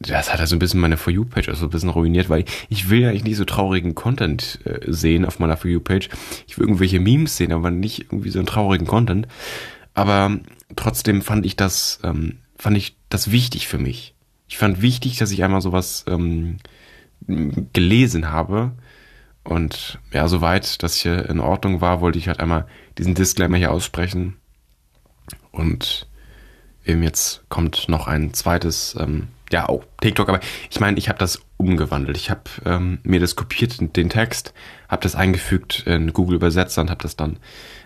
[0.00, 3.00] das hat also ein bisschen meine For You-Page also ein bisschen ruiniert, weil ich will
[3.00, 6.08] ja eigentlich nicht so traurigen Content äh, sehen auf meiner For You-Page.
[6.48, 9.28] Ich will irgendwelche Memes sehen, aber nicht irgendwie so einen traurigen Content.
[9.94, 10.38] Aber
[10.74, 14.14] trotzdem fand ich das, ähm, fand ich das wichtig für mich.
[14.48, 16.56] Ich fand wichtig, dass ich einmal sowas ähm,
[17.72, 18.72] gelesen habe,
[19.44, 22.66] und ja, soweit das hier in Ordnung war, wollte ich halt einmal
[22.98, 24.36] diesen Disclaimer hier aussprechen.
[25.50, 26.06] Und
[26.84, 30.40] eben jetzt kommt noch ein zweites, ähm, ja auch TikTok, aber
[30.70, 32.16] ich meine, ich habe das umgewandelt.
[32.16, 34.54] Ich habe ähm, mir das kopiert, den Text,
[34.88, 37.38] habe das eingefügt in Google Übersetzer und habe das dann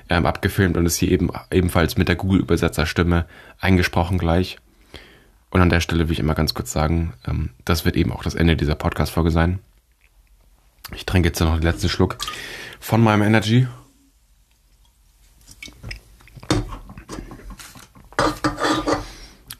[0.08, 3.26] ähm, abgefilmt und es hier eben ebenfalls mit der Google Übersetzer Stimme
[3.58, 4.58] eingesprochen gleich.
[5.50, 8.22] Und an der Stelle will ich immer ganz kurz sagen, ähm, das wird eben auch
[8.22, 9.58] das Ende dieser Podcast-Folge sein.
[10.94, 12.18] Ich trinke jetzt noch den letzten Schluck
[12.80, 13.66] von meinem Energy.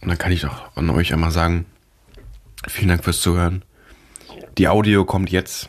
[0.00, 1.66] Und dann kann ich doch an euch einmal sagen,
[2.68, 3.64] vielen Dank fürs Zuhören.
[4.56, 5.68] Die Audio kommt jetzt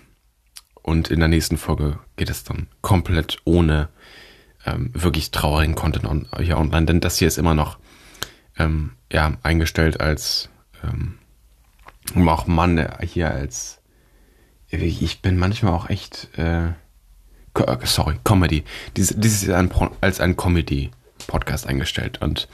[0.84, 3.89] und in der nächsten Folge geht es dann komplett ohne
[4.66, 7.80] ähm, wirklich traurigen Content on, hier online, denn das hier ist immer noch
[8.58, 10.49] ähm, ja, eingestellt als
[10.84, 11.18] ähm,
[12.30, 13.77] auch Mann hier als
[14.70, 16.70] ich bin manchmal auch echt äh,
[17.84, 18.63] sorry, Comedy.
[18.95, 20.91] Dieses, dieses ist ein, als ein Comedy
[21.28, 22.47] Podcast eingestellt und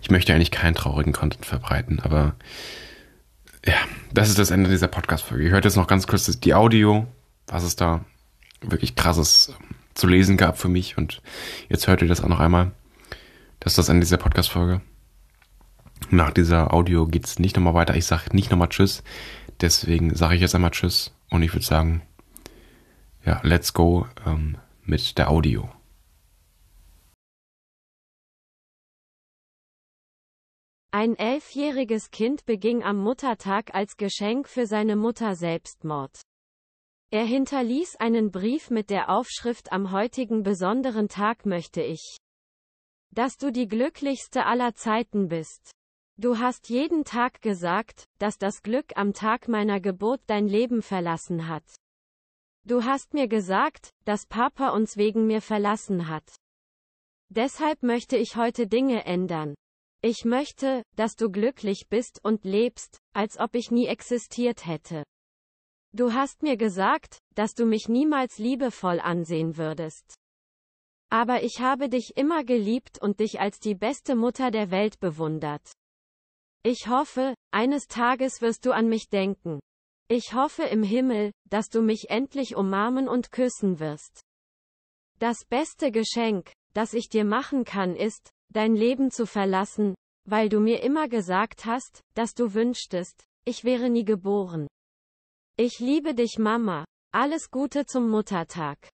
[0.00, 2.34] ich möchte eigentlich keinen traurigen Content verbreiten, aber
[3.64, 3.74] ja,
[4.12, 5.44] das ist das Ende dieser Podcast-Folge.
[5.44, 7.06] Ihr hört jetzt noch ganz kurz die Audio,
[7.48, 8.04] was es da
[8.60, 11.20] wirklich krasses ähm, zu lesen gab für mich und
[11.68, 12.70] jetzt hört ihr das auch noch einmal.
[13.60, 14.82] Das ist das Ende dieser Podcast-Folge.
[16.10, 17.96] Nach dieser Audio geht's nicht nochmal weiter.
[17.96, 19.02] Ich sage nicht nochmal Tschüss.
[19.60, 22.02] Deswegen sage ich jetzt einmal Tschüss und ich würde sagen,
[23.24, 25.68] ja, let's go ähm, mit der Audio.
[30.92, 36.22] Ein elfjähriges Kind beging am Muttertag als Geschenk für seine Mutter Selbstmord.
[37.10, 42.16] Er hinterließ einen Brief mit der Aufschrift Am heutigen besonderen Tag möchte ich,
[43.10, 45.75] dass du die glücklichste aller Zeiten bist.
[46.18, 51.46] Du hast jeden Tag gesagt, dass das Glück am Tag meiner Geburt dein Leben verlassen
[51.46, 51.64] hat.
[52.64, 56.24] Du hast mir gesagt, dass Papa uns wegen mir verlassen hat.
[57.28, 59.54] Deshalb möchte ich heute Dinge ändern.
[60.00, 65.02] Ich möchte, dass du glücklich bist und lebst, als ob ich nie existiert hätte.
[65.92, 70.14] Du hast mir gesagt, dass du mich niemals liebevoll ansehen würdest.
[71.10, 75.72] Aber ich habe dich immer geliebt und dich als die beste Mutter der Welt bewundert.
[76.68, 79.60] Ich hoffe, eines Tages wirst du an mich denken.
[80.08, 84.20] Ich hoffe im Himmel, dass du mich endlich umarmen und küssen wirst.
[85.20, 89.94] Das beste Geschenk, das ich dir machen kann, ist, dein Leben zu verlassen,
[90.28, 94.66] weil du mir immer gesagt hast, dass du wünschtest, ich wäre nie geboren.
[95.56, 96.84] Ich liebe dich Mama.
[97.14, 98.88] Alles Gute zum Muttertag.